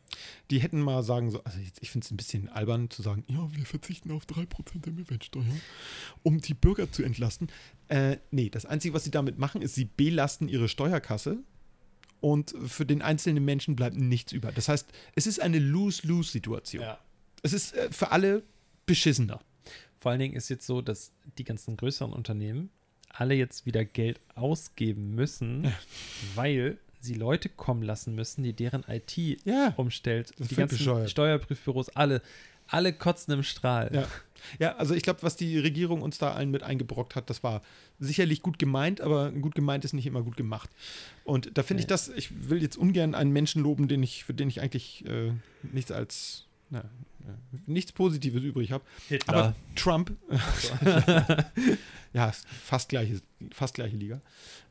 [0.50, 3.46] Die hätten mal sagen so, also ich finde es ein bisschen albern zu sagen, ja,
[3.54, 5.44] wir verzichten auf 3% der Mehrwertsteuer,
[6.22, 7.48] um die Bürger zu entlasten.
[7.88, 11.38] Äh, nee, das Einzige, was sie damit machen, ist, sie belasten ihre Steuerkasse
[12.20, 14.50] und für den einzelnen Menschen bleibt nichts über.
[14.50, 16.82] Das heißt, es ist eine Lose-Lose-Situation.
[17.42, 18.42] Es ist äh, für alle
[18.86, 19.40] beschissener.
[20.00, 22.70] Vor allen Dingen ist jetzt so, dass die ganzen größeren Unternehmen
[23.08, 25.72] alle jetzt wieder Geld ausgeben müssen, Ja.
[26.34, 29.72] weil sie Leute kommen lassen müssen, die deren IT Ja.
[29.76, 30.32] umstellt.
[30.38, 31.10] Die ganzen bescheuert.
[31.10, 32.20] Steuerprüfbüros, alle,
[32.68, 33.90] alle kotzen im Strahl.
[33.94, 34.08] Ja.
[34.58, 37.62] Ja, also ich glaube, was die Regierung uns da allen mit eingebrockt hat, das war
[37.98, 40.68] sicherlich gut gemeint, aber gut gemeint ist nicht immer gut gemacht.
[41.24, 41.90] Und da finde ich Nee.
[41.90, 45.32] das, ich will jetzt ungern einen Menschen loben, den ich, für den ich eigentlich äh,
[45.62, 47.32] nichts als na, äh,
[47.66, 48.84] nichts Positives übrig habe.
[49.26, 50.12] Aber Trump,
[52.12, 52.32] ja,
[52.64, 53.20] fast gleiche,
[53.52, 54.20] fast gleiche Liga.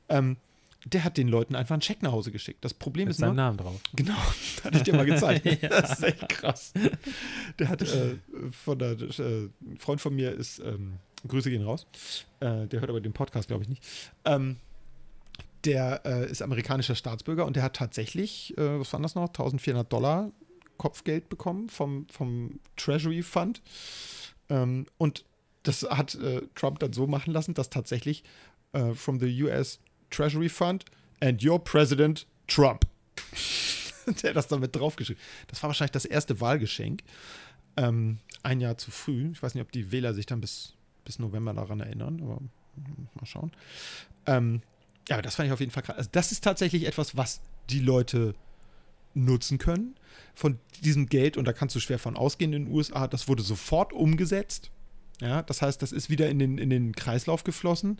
[0.09, 0.37] Ähm,
[0.85, 2.63] der hat den Leuten einfach einen Check nach Hause geschickt.
[2.63, 3.81] Das Problem mit ist nur, seinem Namen drauf.
[3.95, 4.13] Genau,
[4.63, 5.45] hatte ich dir mal gezeigt.
[5.61, 5.69] Ja.
[5.69, 6.73] Das ist echt krass.
[7.59, 8.17] Der hat äh,
[8.51, 11.87] von der äh, ein Freund von mir ist, ähm, Grüße gehen raus.
[12.39, 13.83] Äh, der hört aber den Podcast, glaube ich, nicht.
[14.25, 14.57] Ähm,
[15.63, 19.91] der äh, ist amerikanischer Staatsbürger und der hat tatsächlich, äh, was war das noch, 1400
[19.91, 20.31] Dollar
[20.77, 23.61] Kopfgeld bekommen vom, vom Treasury Fund.
[24.49, 25.25] Ähm, und
[25.63, 28.23] das hat äh, Trump dann so machen lassen, dass tatsächlich
[28.73, 30.85] äh, from the US Treasury Fund
[31.19, 32.85] and your President Trump.
[34.23, 35.21] der das dann mit draufgeschrieben.
[35.47, 37.01] Das war wahrscheinlich das erste Wahlgeschenk.
[37.77, 39.31] Ähm, ein Jahr zu früh.
[39.31, 40.73] Ich weiß nicht, ob die Wähler sich dann bis,
[41.03, 42.39] bis November daran erinnern, aber
[43.15, 43.51] mal schauen.
[44.27, 44.61] Ähm,
[45.09, 45.97] ja, das fand ich auf jeden Fall krass.
[45.97, 48.35] Also das ist tatsächlich etwas, was die Leute
[49.15, 49.95] nutzen können.
[50.35, 53.43] Von diesem Geld, und da kannst du schwer von ausgehen in den USA, das wurde
[53.43, 54.69] sofort umgesetzt.
[55.21, 57.99] Ja, das heißt, das ist wieder in den, in den Kreislauf geflossen.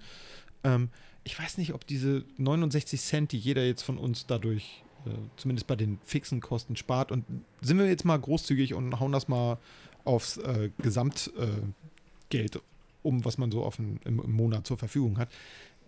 [0.64, 0.90] Ähm,
[1.24, 5.68] ich weiß nicht, ob diese 69 Cent, die jeder jetzt von uns dadurch, äh, zumindest
[5.68, 7.26] bei den fixen Kosten spart, und
[7.62, 9.58] sind wir jetzt mal großzügig und hauen das mal
[10.04, 12.60] aufs äh, Gesamtgeld äh,
[13.02, 15.30] um, was man so auf ein, im, im Monat zur Verfügung hat,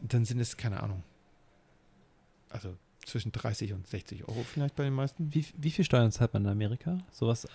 [0.01, 1.03] dann sind es, keine Ahnung,
[2.49, 2.75] also
[3.07, 5.33] zwischen 30 und 60 Euro vielleicht bei den meisten.
[5.33, 6.97] Wie, wie viel Steuern zahlt man in Amerika?
[7.11, 7.47] Sowas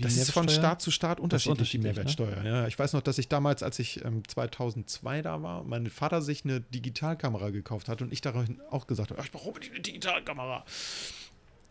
[0.00, 0.48] Das ist von?
[0.48, 2.28] Staat zu Staat unterschiedlich, die unterschiedlich, ne?
[2.28, 2.44] Mehrwertsteuer.
[2.44, 6.22] Ja, ich weiß noch, dass ich damals, als ich ähm, 2002 da war, mein Vater
[6.22, 9.74] sich eine Digitalkamera gekauft hat und ich daraufhin auch gesagt habe, "Ah, ich brauche unbedingt
[9.74, 10.64] eine Digitalkamera.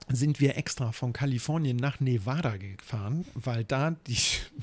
[0.09, 4.17] Sind wir extra von Kalifornien nach Nevada gefahren, weil da die,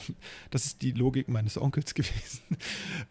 [0.51, 2.41] das ist die Logik meines Onkels gewesen,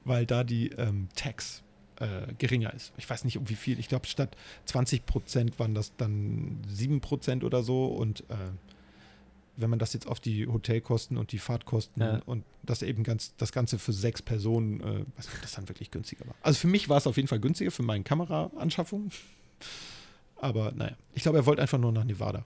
[0.05, 1.63] weil da die ähm, Tax
[1.99, 2.93] äh, geringer ist.
[2.97, 3.79] Ich weiß nicht um wie viel.
[3.79, 4.35] Ich glaube, statt
[4.65, 7.85] 20 Prozent waren das dann 7 Prozent oder so.
[7.87, 8.35] Und äh,
[9.57, 12.21] wenn man das jetzt auf die Hotelkosten und die Fahrtkosten Ja.
[12.25, 16.25] und das eben ganz, das Ganze für sechs Personen, äh, ob das dann wirklich günstiger
[16.25, 16.35] war.
[16.41, 19.11] Also für mich war es auf jeden Fall günstiger für meine Kameraanschaffung.
[20.37, 22.45] Aber naja, ich glaube, er wollte einfach nur nach Nevada.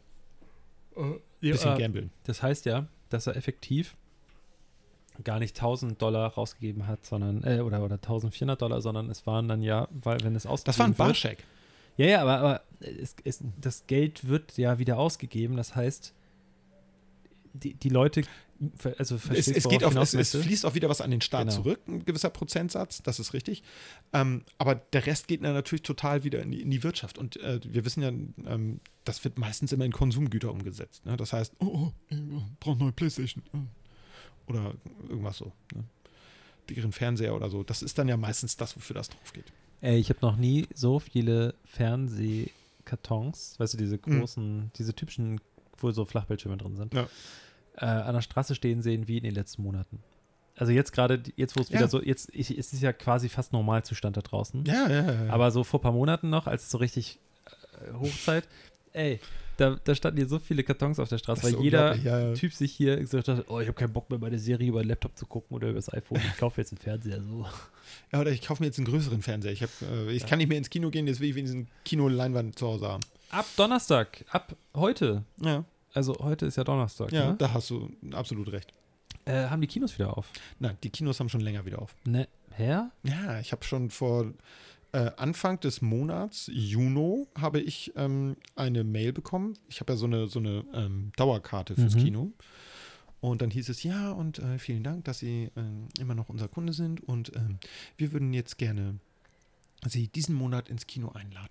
[1.39, 2.09] Bisschen Ja, gambeln.
[2.23, 3.95] Das heißt ja, dass er effektiv
[5.23, 9.47] gar nicht 1000 Dollar rausgegeben hat, sondern, äh, oder, oder 1400 Dollar, sondern es waren
[9.47, 11.43] dann ja, weil wenn es ausgegeben Das war ein wird- Barscheck.
[11.97, 15.57] Ja, ja, aber, aber es, es, das Geld wird ja wieder ausgegeben.
[15.57, 16.13] Das heißt,
[17.53, 18.23] die, die Leute,
[18.97, 21.55] also Es, es, geht auf, es, es fließt auch wieder was an den Staat Genau.
[21.61, 23.61] zurück, ein gewisser Prozentsatz, das ist richtig.
[24.11, 27.19] Ähm, aber der Rest geht dann natürlich total wieder in die, in die Wirtschaft.
[27.19, 31.05] Und äh, wir wissen ja, ähm, das wird meistens immer in Konsumgüter umgesetzt.
[31.05, 31.15] Ne?
[31.15, 32.17] Das heißt, oh, oh, ich
[32.59, 33.43] brauche neue Playstation.
[33.53, 33.57] äh.
[34.47, 34.73] Oder
[35.07, 35.51] irgendwas so.
[35.73, 35.83] Ne?
[36.69, 37.63] Dickeren Fernseher oder so.
[37.63, 39.45] Das ist dann ja meistens das, wofür das drauf geht.
[39.81, 44.01] Ey, ich habe noch nie so viele Fernsehkartons, weißt du, diese Mhm.
[44.19, 45.41] großen, diese typischen,
[45.77, 47.07] wo so Flachbildschirme drin sind, Ja.
[47.77, 49.99] äh, an der Straße stehen sehen wie in den letzten Monaten.
[50.55, 51.75] Also jetzt gerade, jetzt wo es Ja.
[51.79, 54.63] wieder so, jetzt ich, es ist ja quasi fast Normalzustand da draußen.
[54.65, 55.33] Ja, ja, ja.
[55.33, 57.17] Aber so vor ein paar Monaten noch, als es so richtig
[57.89, 58.47] äh, Hochzeit,
[58.93, 59.19] ey,
[59.57, 62.33] da, da standen hier so viele Kartons auf der Straße, weil jeder ja.
[62.33, 64.89] Typ sich hier gesagt hat, oh, ich habe keinen Bock mehr, meine Serie über den
[64.89, 66.19] Laptop zu gucken oder über das iPhone.
[66.33, 67.45] Ich kaufe jetzt einen Fernseher so.
[68.11, 69.51] ja, oder ich kaufe mir jetzt einen größeren Fernseher.
[69.51, 70.27] Ich, hab, äh, ich Ja.
[70.29, 73.03] kann nicht mehr ins Kino gehen, jetzt will ich wenigstens eine Kinoleinwand zu Hause haben.
[73.29, 77.35] Ab Donnerstag, ab heute, Ja, also heute ist ja Donnerstag, ja ne?
[77.37, 78.71] da hast du absolut recht.
[79.25, 80.27] äh, haben die Kinos wieder auf.
[80.59, 81.95] Nein, die Kinos haben schon länger wieder auf.
[82.05, 82.27] Ne,
[82.57, 82.79] hä?
[83.03, 84.31] Ja, ich habe schon vor
[84.93, 89.57] äh, Anfang des Monats, Juni, habe ich ähm, eine Mail bekommen.
[89.67, 91.99] Ich habe ja so eine, so eine ähm, Dauerkarte fürs Mhm.
[91.99, 92.31] Kino.
[93.19, 96.47] Und dann hieß es, ja, und äh, vielen Dank, dass Sie ähm, immer noch unser
[96.47, 97.01] Kunde sind.
[97.01, 97.57] Und ähm,
[97.97, 98.99] wir würden jetzt gerne
[99.85, 101.49] Sie diesen Monat ins Kino einladen.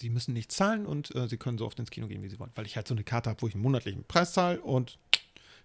[0.00, 2.38] Sie müssen nichts zahlen und äh, Sie können so oft ins Kino gehen, wie Sie
[2.38, 2.50] wollen.
[2.56, 4.98] Weil ich halt so eine Karte habe, wo ich einen monatlichen Preis zahle und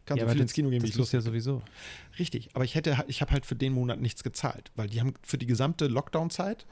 [0.07, 1.61] kann Ja, so viel ins Kino gehen, wie ich Lust ja sowieso.
[2.17, 5.13] Richtig, aber ich hätte, ich habe halt für den Monat nichts gezahlt, weil die haben
[5.21, 6.65] für die gesamte Lockdown-Zeit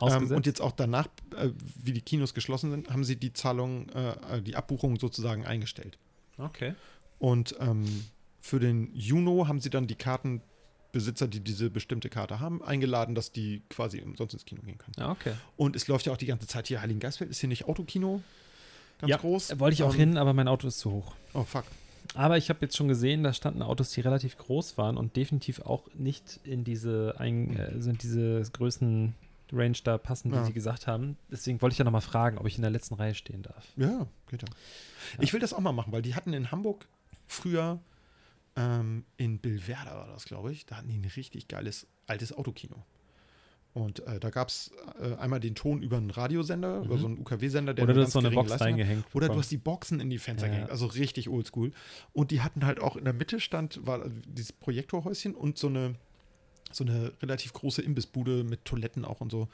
[0.00, 1.50] ähm, und jetzt auch danach, äh,
[1.82, 5.98] wie die Kinos geschlossen sind, haben sie die Zahlung, äh, die Abbuchung sozusagen eingestellt.
[6.38, 6.74] okay.
[7.18, 8.04] Und ähm,
[8.42, 13.32] für den Juno haben sie dann die Kartenbesitzer, die diese bestimmte Karte haben, eingeladen, dass
[13.32, 14.94] die quasi umsonst ins Kino gehen können.
[14.98, 15.32] Ja, okay.
[15.56, 18.22] Und es läuft ja auch die ganze Zeit hier Heiligen Geistfeld, ist hier nicht Autokino
[18.98, 19.58] ganz Ja, groß?
[19.58, 21.14] Wollte ich auch Ähm, hin, aber mein Auto ist zu hoch.
[21.32, 21.64] Oh fuck.
[22.14, 25.60] Aber ich habe jetzt schon gesehen, da standen Autos, die relativ groß waren und definitiv
[25.60, 29.14] auch nicht in diese, ein, äh, sind diese Größen
[29.52, 30.44] Range da passen, die Ja.
[30.44, 31.16] sie gesagt haben.
[31.30, 33.64] Deswegen wollte ich ja nochmal fragen, ob ich in der letzten Reihe stehen darf.
[33.76, 34.48] Ja, geht ja.
[35.20, 36.86] Ich will das auch mal machen, weil die hatten in Hamburg
[37.26, 37.78] früher
[38.56, 42.76] ähm, in Billwerder war das, glaube ich, da hatten die ein richtig geiles altes Autokino.
[43.76, 44.70] Und äh, da gab es
[45.02, 47.00] äh, einmal den Ton über einen Radiosender, über Mhm.
[47.00, 48.72] so einen UKW-Sender, der Oder du hast so eine Box Leistung hat.
[48.72, 49.04] reingehängt.
[49.12, 50.52] Oder du hast die Boxen in die Fenster Ja.
[50.54, 51.72] gehängt, also richtig oldschool.
[52.14, 55.94] Und die hatten halt auch in der Mitte stand, war dieses Projektorhäuschen und so eine,
[56.72, 59.48] so eine relativ große Imbissbude mit Toiletten auch und so.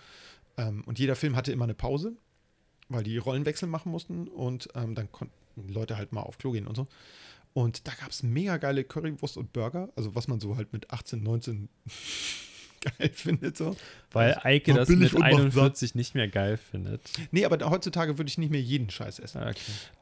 [0.56, 2.14] Ähm, und jeder Film hatte immer eine Pause,
[2.88, 5.34] weil die Rollenwechsel machen mussten und ähm, dann konnten
[5.68, 6.86] Leute halt mal auf Klo gehen und so.
[7.54, 10.92] Und da gab es mega geile Currywurst und Burger, also was man so halt mit
[10.92, 11.68] 18, 19
[12.82, 13.76] geil findet so.
[14.10, 15.40] Weil Eike das mit und macht satt.
[15.40, 17.00] 41 nicht mehr geil findet.
[17.30, 19.38] Nee, aber heutzutage würde ich nicht mehr jeden Scheiß essen.
[19.38, 19.60] Ah, Okay.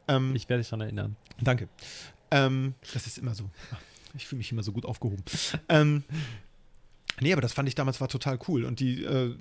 [0.09, 1.17] Ähm, Ich werde dich daran erinnern.
[1.41, 1.69] Danke.
[2.31, 3.51] Ähm, das ist immer so.
[4.15, 5.23] Ich fühle mich immer so gut aufgehoben.
[5.69, 6.03] ähm,
[7.21, 8.65] nee, aber das fand ich damals war total cool.
[8.65, 9.35] Und die äh,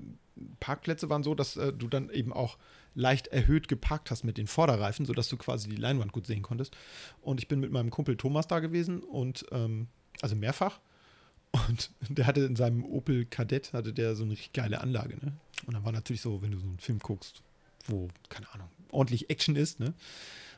[0.60, 2.58] Parkplätze waren so, dass äh, du dann eben auch
[2.96, 6.76] leicht erhöht geparkt hast mit den Vorderreifen, sodass du quasi die Leinwand gut sehen konntest.
[7.22, 9.88] Und ich bin mit meinem Kumpel Thomas da gewesen und ähm,
[10.22, 10.80] also mehrfach.
[11.52, 15.34] Und der hatte in seinem Opel Kadett hatte der so eine richtig geile Anlage, ne?
[15.66, 17.41] Und dann war natürlich so, wenn du so einen Film guckst,
[17.88, 19.88] wo, keine Ahnung, ordentlich Action ist, ne?
[19.88, 19.95] Und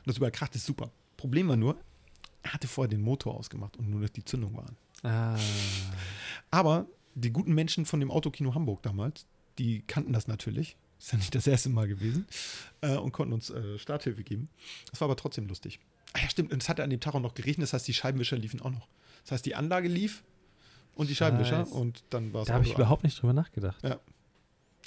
[0.06, 0.90] das überkracht ist super.
[1.16, 1.76] Problem war nur,
[2.42, 4.76] er hatte vorher den Motor ausgemacht und nur noch die Zündung waren.
[5.02, 5.38] Ah.
[6.50, 9.26] Aber die guten Menschen von dem Autokino Hamburg damals,
[9.58, 10.76] die kannten das natürlich.
[10.98, 12.26] Ist ja nicht das erste Mal gewesen.
[12.80, 14.48] Äh, und konnten uns äh, Starthilfe geben.
[14.90, 15.80] Das war aber trotzdem lustig.
[16.12, 16.52] Ah ja, stimmt.
[16.52, 17.64] Und es hatte an dem Tag auch noch geregnet.
[17.64, 18.86] Das heißt, die Scheibenwischer liefen auch noch.
[19.24, 20.22] Das heißt, die Anlage lief
[20.94, 21.64] und die Scheibenwischer.
[21.64, 21.74] Scheiße.
[21.74, 23.82] Und dann war es Da habe ich überhaupt nicht drüber nachgedacht.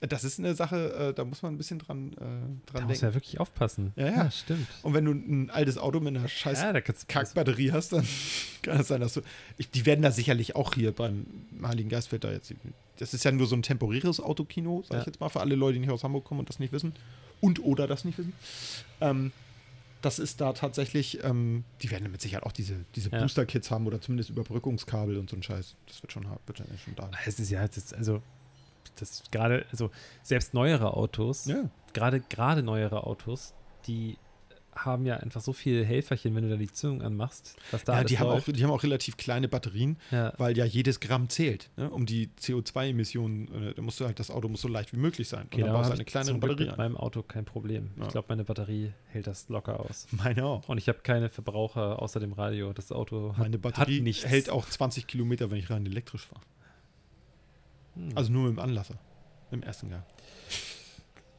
[0.02, 3.00] Das ist eine Sache, äh, da muss man ein bisschen dran, äh, Da dran muss
[3.00, 3.06] denken.
[3.06, 3.94] ja wirklich aufpassen.
[3.96, 4.30] Ja, ja.
[4.32, 4.68] stimmt.
[4.84, 8.06] Und wenn du ein altes Auto mit einer scheiß Ja, da Kackbatterie hast, dann
[8.62, 9.22] kann es sein, dass du.
[9.58, 11.26] Ich, die werden da sicherlich auch hier beim
[11.64, 12.54] Heiligen Geistfeld da jetzt.
[13.00, 15.00] Das ist ja nur so ein temporäres Autokino, sag Ja.
[15.00, 16.94] ich jetzt mal, für alle Leute, die nicht aus Hamburg kommen und das nicht wissen.
[17.40, 18.34] Und oder das nicht wissen.
[19.00, 19.32] Ähm,
[20.06, 23.20] das ist da tatsächlich, ähm, die werden mit Sicherheit auch diese, diese Ja.
[23.22, 25.76] Booster-Kits haben oder zumindest Überbrückungskabel und so ein Scheiß.
[25.88, 27.10] Das wird schon, wird dann schon da.
[27.26, 28.22] Es ist ja, das, also,
[28.98, 29.90] das gerade, also,
[30.24, 31.70] selbst neuere Autos, Ja.
[31.94, 33.54] gerade, gerade neuere Autos,
[33.88, 34.18] die
[34.76, 38.04] haben ja einfach so viele Helferchen, wenn du da die Zündung anmachst, dass da ja,
[38.04, 40.34] die haben, auch, die haben auch relativ kleine Batterien, ja.
[40.38, 41.70] weil ja jedes Gramm zählt.
[41.78, 41.90] Ne?
[41.90, 45.30] Um die CO2-Emissionen, äh, da musst du halt, das Auto muss so leicht wie möglich
[45.30, 45.46] sein.
[45.46, 47.92] Okay, und dann da baust du eine ich kleinere Batterie mit meinem Auto kein Problem.
[47.98, 48.06] Ja.
[48.06, 50.08] Ich glaube, meine Batterie hält das locker aus.
[50.12, 50.68] Meine auch.
[50.68, 52.74] Und ich habe keine Verbraucher außer dem Radio.
[52.74, 54.26] Das Auto hat, Meine Batterie hat nichts.
[54.26, 56.42] hält auch 20 Kilometer, wenn ich rein elektrisch fahre.
[57.96, 58.10] Hm.
[58.16, 58.96] Also nur mit dem Anlasser.
[59.52, 60.04] Im ersten Gang.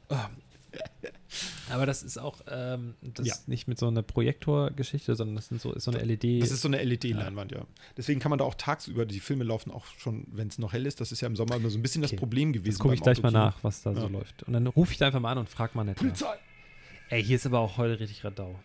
[1.71, 3.35] Aber das ist auch ähm, das Ja.
[3.35, 6.41] ist nicht mit so einer Projektorgeschichte, sondern das sind so, ist so eine LED.
[6.43, 7.67] Das ist so eine LED-Leinwand, ja.
[7.97, 10.87] Deswegen kann man da auch tagsüber, die Filme laufen auch schon, wenn es noch hell
[10.87, 11.01] ist.
[11.01, 12.13] Das ist ja im Sommer immer so ein bisschen Okay.
[12.15, 12.79] das Problem gewesen.
[12.79, 14.07] Gucke ich gleich mal nach, was da so Ja.
[14.07, 14.43] läuft.
[14.45, 15.97] Und dann rufe ich da einfach mal an und frage mal nicht.
[15.99, 16.37] Polizei!
[17.09, 18.59] Ey, hier ist aber auch heute richtig Radau.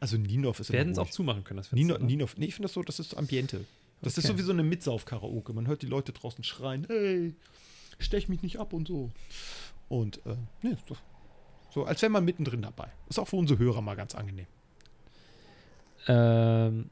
[0.00, 1.98] Also Niendorf ist Wir hätten es auch zumachen können, das ne?
[2.00, 3.64] Niendorf, nee, ich finde das so, das ist Ambiente.
[4.02, 4.34] Das ist Okay.
[4.34, 5.52] sowieso eine Mitsauf-Karaoke.
[5.54, 7.34] Man hört die Leute draußen schreien, hey,
[7.98, 9.10] stech mich nicht ab und so.
[9.88, 10.98] Und, äh, nee, doch
[11.74, 12.86] so, als wäre man mittendrin dabei.
[13.08, 14.46] Ist auch für unsere Hörer mal ganz angenehm.
[16.06, 16.88] Ähm,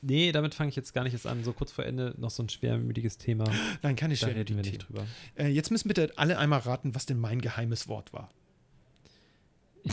[0.00, 1.44] nee, damit fange ich jetzt gar nicht erst an.
[1.44, 3.44] So kurz vor Ende noch so ein schwermütiges Thema.
[3.82, 4.76] Nein, keine Da reden wir Themen.
[4.76, 5.06] nicht drüber.
[5.36, 8.30] Äh, jetzt müssen bitte alle einmal raten, was denn mein geheimes Wort war.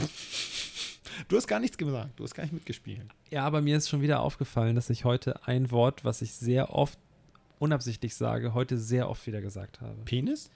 [1.28, 3.08] du hast gar nichts gesagt, du hast gar nicht mitgespielt.
[3.32, 6.74] Ja, aber mir ist schon wieder aufgefallen, dass ich heute ein Wort, was ich sehr
[6.74, 6.98] oft
[7.60, 9.98] unabsichtlich sage, heute sehr oft wieder gesagt habe.
[10.06, 10.50] Penis?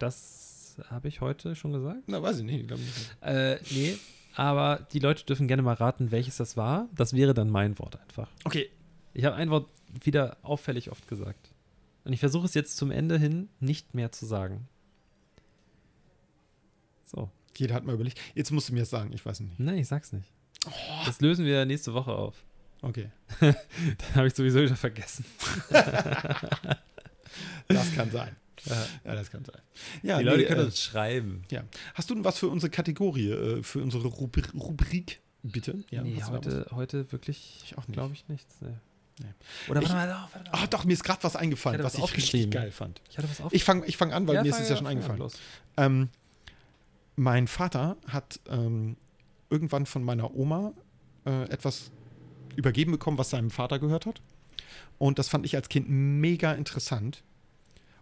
[0.00, 0.49] Das
[0.88, 2.02] habe ich heute schon gesagt?
[2.06, 2.60] Na, weiß ich nicht.
[2.62, 3.16] Ich glaub nicht.
[3.22, 3.96] Äh, nee.
[4.36, 6.88] Aber die Leute dürfen gerne mal raten, welches das war.
[6.94, 8.28] Das wäre dann mein Wort einfach.
[8.44, 8.70] Okay,
[9.12, 9.68] Ich habe ein Wort
[10.02, 11.50] wieder auffällig oft gesagt.
[12.04, 14.68] Und ich versuche es jetzt zum Ende hin nicht mehr zu sagen.
[17.04, 17.28] So.
[17.56, 18.20] jeder hat mal überlegt.
[18.34, 19.58] Jetzt musst du mir das sagen, ich weiß nicht.
[19.58, 20.30] Nein, ich sag's nicht.
[21.06, 22.44] Das lösen wir nächste Woche auf.
[22.82, 23.10] Okay,
[23.40, 23.54] Dann
[24.14, 25.24] habe ich sowieso wieder vergessen.
[27.68, 28.34] das kann sein.
[28.66, 28.86] Ja.
[29.04, 29.60] Ja, das kann sein.
[30.02, 31.42] Ja, die Leute nee, können äh, uns schreiben.
[31.50, 31.62] Ja.
[31.94, 35.82] Hast du denn was für unsere Kategorie, äh, für unsere Rubri Rubrik, bitte?
[35.90, 37.94] Ja, nee, heute, heute wirklich, Ich auch nicht.
[37.94, 38.56] glaube ich, nichts.
[38.60, 38.68] Nee.
[39.20, 39.26] Nee.
[39.68, 40.58] Oder Ich- warte mal, doch, warte mal.
[40.62, 43.00] Ah, doch, mir ist gerade was eingefallen, Ich was was ich richtig geil fand.
[43.10, 43.52] Ich hatte was auf.
[43.52, 45.32] Ich fange ich fang an, weil mir ist es ja schon fang an, eingefallen.
[45.76, 46.08] Ähm,
[47.16, 48.96] mein Vater hat ähm,
[49.50, 50.72] irgendwann von meiner Oma
[51.26, 51.90] äh, etwas
[52.56, 54.22] übergeben bekommen, was seinem Vater gehört hat.
[54.98, 57.22] Und das fand ich als Kind mega interessant,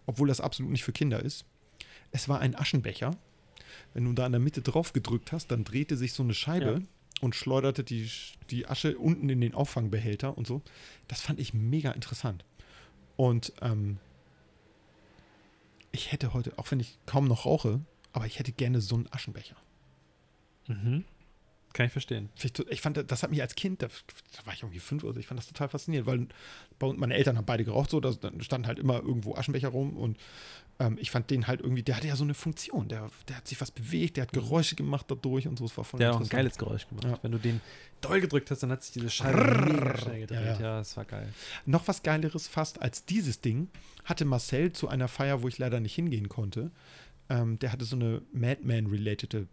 [0.09, 1.45] obwohl das absolut nicht für Kinder ist.
[2.11, 3.11] Es war ein Aschenbecher.
[3.93, 6.81] Wenn du da in der Mitte drauf gedrückt hast, dann drehte sich so eine Scheibe
[6.81, 6.87] Ja.
[7.21, 8.09] und schleuderte die,
[8.49, 10.63] die Asche unten in den Auffangbehälter und so.
[11.07, 12.43] Das fand ich mega interessant.
[13.17, 13.97] Und ähm,
[15.91, 17.79] ich hätte heute, auch wenn ich kaum noch rauche,
[18.11, 19.57] aber ich hätte gerne so einen Aschenbecher.
[20.67, 21.05] Mhm.
[21.73, 22.29] Kann ich verstehen.
[22.69, 23.87] Ich, fand, das hat mich als Kind, da,
[24.45, 26.27] war ich irgendwie fünf oder so, ich fand das total faszinierend, weil
[26.79, 29.95] bei uns, meine Eltern haben beide geraucht, so, da standen halt immer irgendwo Aschenbecher rum
[29.95, 30.17] und
[30.79, 33.47] ähm, ich fand den halt irgendwie, der hatte ja so eine Funktion, der, der hat
[33.47, 36.15] sich was bewegt, der hat Geräusche gemacht dadurch und so, es war voll Der hat
[36.15, 37.05] auch ein geiles Geräusch gemacht.
[37.05, 37.19] Ja.
[37.21, 37.61] Wenn du den
[38.01, 40.39] doll gedrückt hast, dann hat sich diese Scheibe schnell gedreht.
[40.39, 40.77] Ja, Ja, ja.
[40.79, 41.31] das war geil.
[41.65, 43.69] Noch was Geileres fast als dieses Ding
[44.05, 46.71] hatte Marcel zu einer Feier, wo ich leider nicht hingehen konnte.
[47.29, 49.47] Ähm, der hatte so eine Madman-related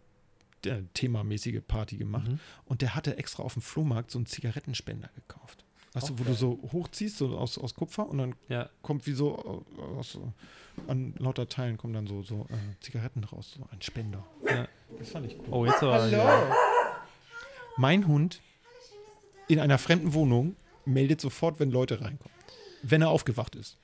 [0.67, 2.27] äh, themamäßige Party gemacht.
[2.27, 2.39] Mhm.
[2.65, 5.63] Und der hatte extra auf dem Flohmarkt so einen Zigarettenspender gekauft.
[5.93, 9.13] Weißt du, wo du so hochziehst, so aus, aus Kupfer und dann Ja, kommt wie
[9.13, 10.19] so äh, aus,
[10.87, 14.23] an lauter Teilen kommen dann so, so äh, Zigaretten raus, so ein Spender.
[14.47, 14.67] ja.
[14.99, 15.45] Das fand ich cool.
[15.51, 16.07] Oh, jetzt aber.
[16.07, 16.49] Ja.
[17.75, 18.41] Mein Hund
[19.49, 20.55] in einer fremden Wohnung
[20.85, 22.33] meldet sofort, wenn Leute reinkommen.
[22.83, 23.77] Wenn er aufgewacht ist.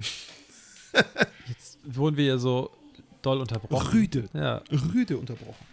[1.47, 2.71] Jetzt wurden wir ja so
[3.21, 3.88] doll unterbrochen.
[3.89, 4.29] Rüde.
[4.34, 4.61] Ja,
[4.93, 5.65] Rüde unterbrochen.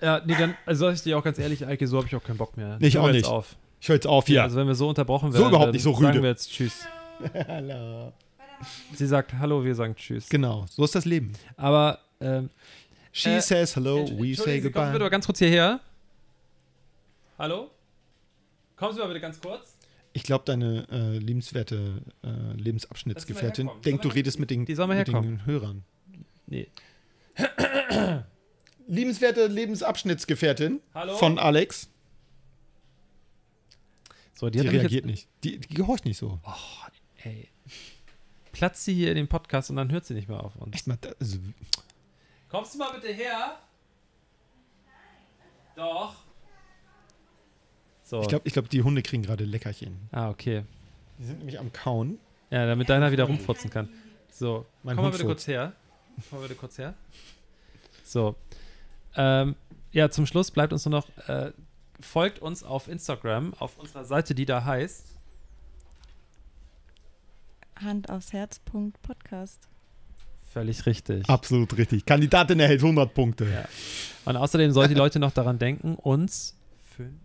[0.00, 2.22] Ja nee, dann, also sag ich dir auch ganz ehrlich, Eike, so habe ich auch
[2.22, 2.78] keinen Bock mehr.
[2.80, 3.26] Ich Hör auch jetzt nicht.
[3.26, 3.56] Auf.
[3.80, 4.42] Ich höre jetzt auf hier.
[4.42, 6.22] Also wenn wir so unterbrochen So werden, überhaupt dann nicht, so sagen rüde.
[6.22, 6.86] wir jetzt Tschüss.
[7.48, 8.12] Hallo.
[8.94, 10.28] Sie sagt Hallo, wir sagen Tschüss.
[10.28, 11.32] Genau, so ist das Leben.
[11.56, 12.50] Aber ähm,
[13.12, 15.10] She Äh, says hello, we say Sie, Kommen Sie bitte mal goodbye.
[15.10, 15.80] ganz kurz hierher.
[17.38, 17.70] Hallo?
[18.76, 19.76] Kommen Sie mal bitte ganz kurz.
[20.12, 25.46] Ich glaube, deine äh, liebenswerte äh, Lebensabschnittsgefährtin denkt, du redest mit den, Die mit den
[25.46, 25.84] Hörern.
[26.46, 26.68] Nee.
[28.88, 31.16] Liebenswerte Lebensabschnittsgefährtin Hallo?
[31.16, 31.88] von Alex.
[34.34, 35.28] So, die, Die, reagiert nicht.
[35.44, 36.40] Die, die gehorcht nicht so.
[36.86, 37.48] Jetzt, ey.
[38.52, 40.74] Platzt sie hier in den Podcast und dann hört sie nicht mehr auf uns.
[40.74, 41.38] Echt mal, also,
[42.48, 43.58] Kommst du mal bitte her?
[45.76, 46.16] Doch.
[48.02, 48.22] So.
[48.22, 50.08] ich glaube, ich glaub, die Hunde kriegen gerade Leckerchen.
[50.12, 50.64] ah, okay.
[51.18, 52.18] Die sind nämlich am Kauen.
[52.50, 53.88] Ja, damit deiner wieder rumfurzen kann.
[54.32, 55.44] So, Mein komm mal Hund bitte furzt.
[55.44, 55.72] kurz her.
[56.30, 56.94] Komm mal bitte kurz her.
[58.04, 58.34] So.
[59.18, 59.56] Ähm,
[59.92, 61.52] ja, zum Schluss bleibt uns nur noch, äh,
[62.00, 65.06] folgt uns auf Instagram, auf unserer Seite, die da heißt.
[67.82, 68.60] Hand aufs Herz.
[69.02, 69.68] Podcast.
[70.52, 71.28] Völlig richtig.
[71.28, 72.06] Absolut richtig.
[72.06, 73.44] Kandidatin erhält 100 Punkte.
[73.44, 73.68] Ja.
[74.24, 76.56] Und außerdem sollen die Leute noch daran denken, uns
[76.96, 77.20] fünf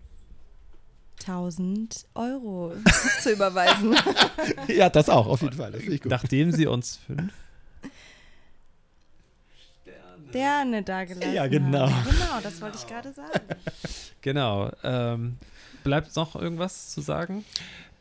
[1.22, 2.74] 1000 Euro
[3.22, 3.96] zu überweisen.
[4.68, 5.74] Ja, das auch, auf jeden Fall.
[6.06, 7.34] Nachdem sie uns fünf
[10.34, 11.90] Sterne da gelassen Ja, genau.
[11.90, 12.04] haben.
[12.10, 13.40] Genau, das wollte ich gerade sagen.
[14.22, 14.72] Genau.
[14.86, 15.36] Ähm,
[15.84, 17.44] bleibt noch irgendwas zu sagen?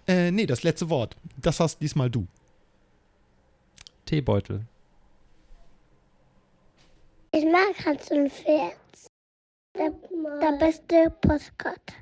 [0.07, 1.17] Äh, nee, das letzte Wort.
[1.37, 2.29] Das hast diesmal du.
[4.07, 4.61] Teebeutel.
[7.33, 8.77] Ich mag Hans und Pferd.
[9.77, 9.91] Der,
[10.41, 11.95] der beste Postkarte.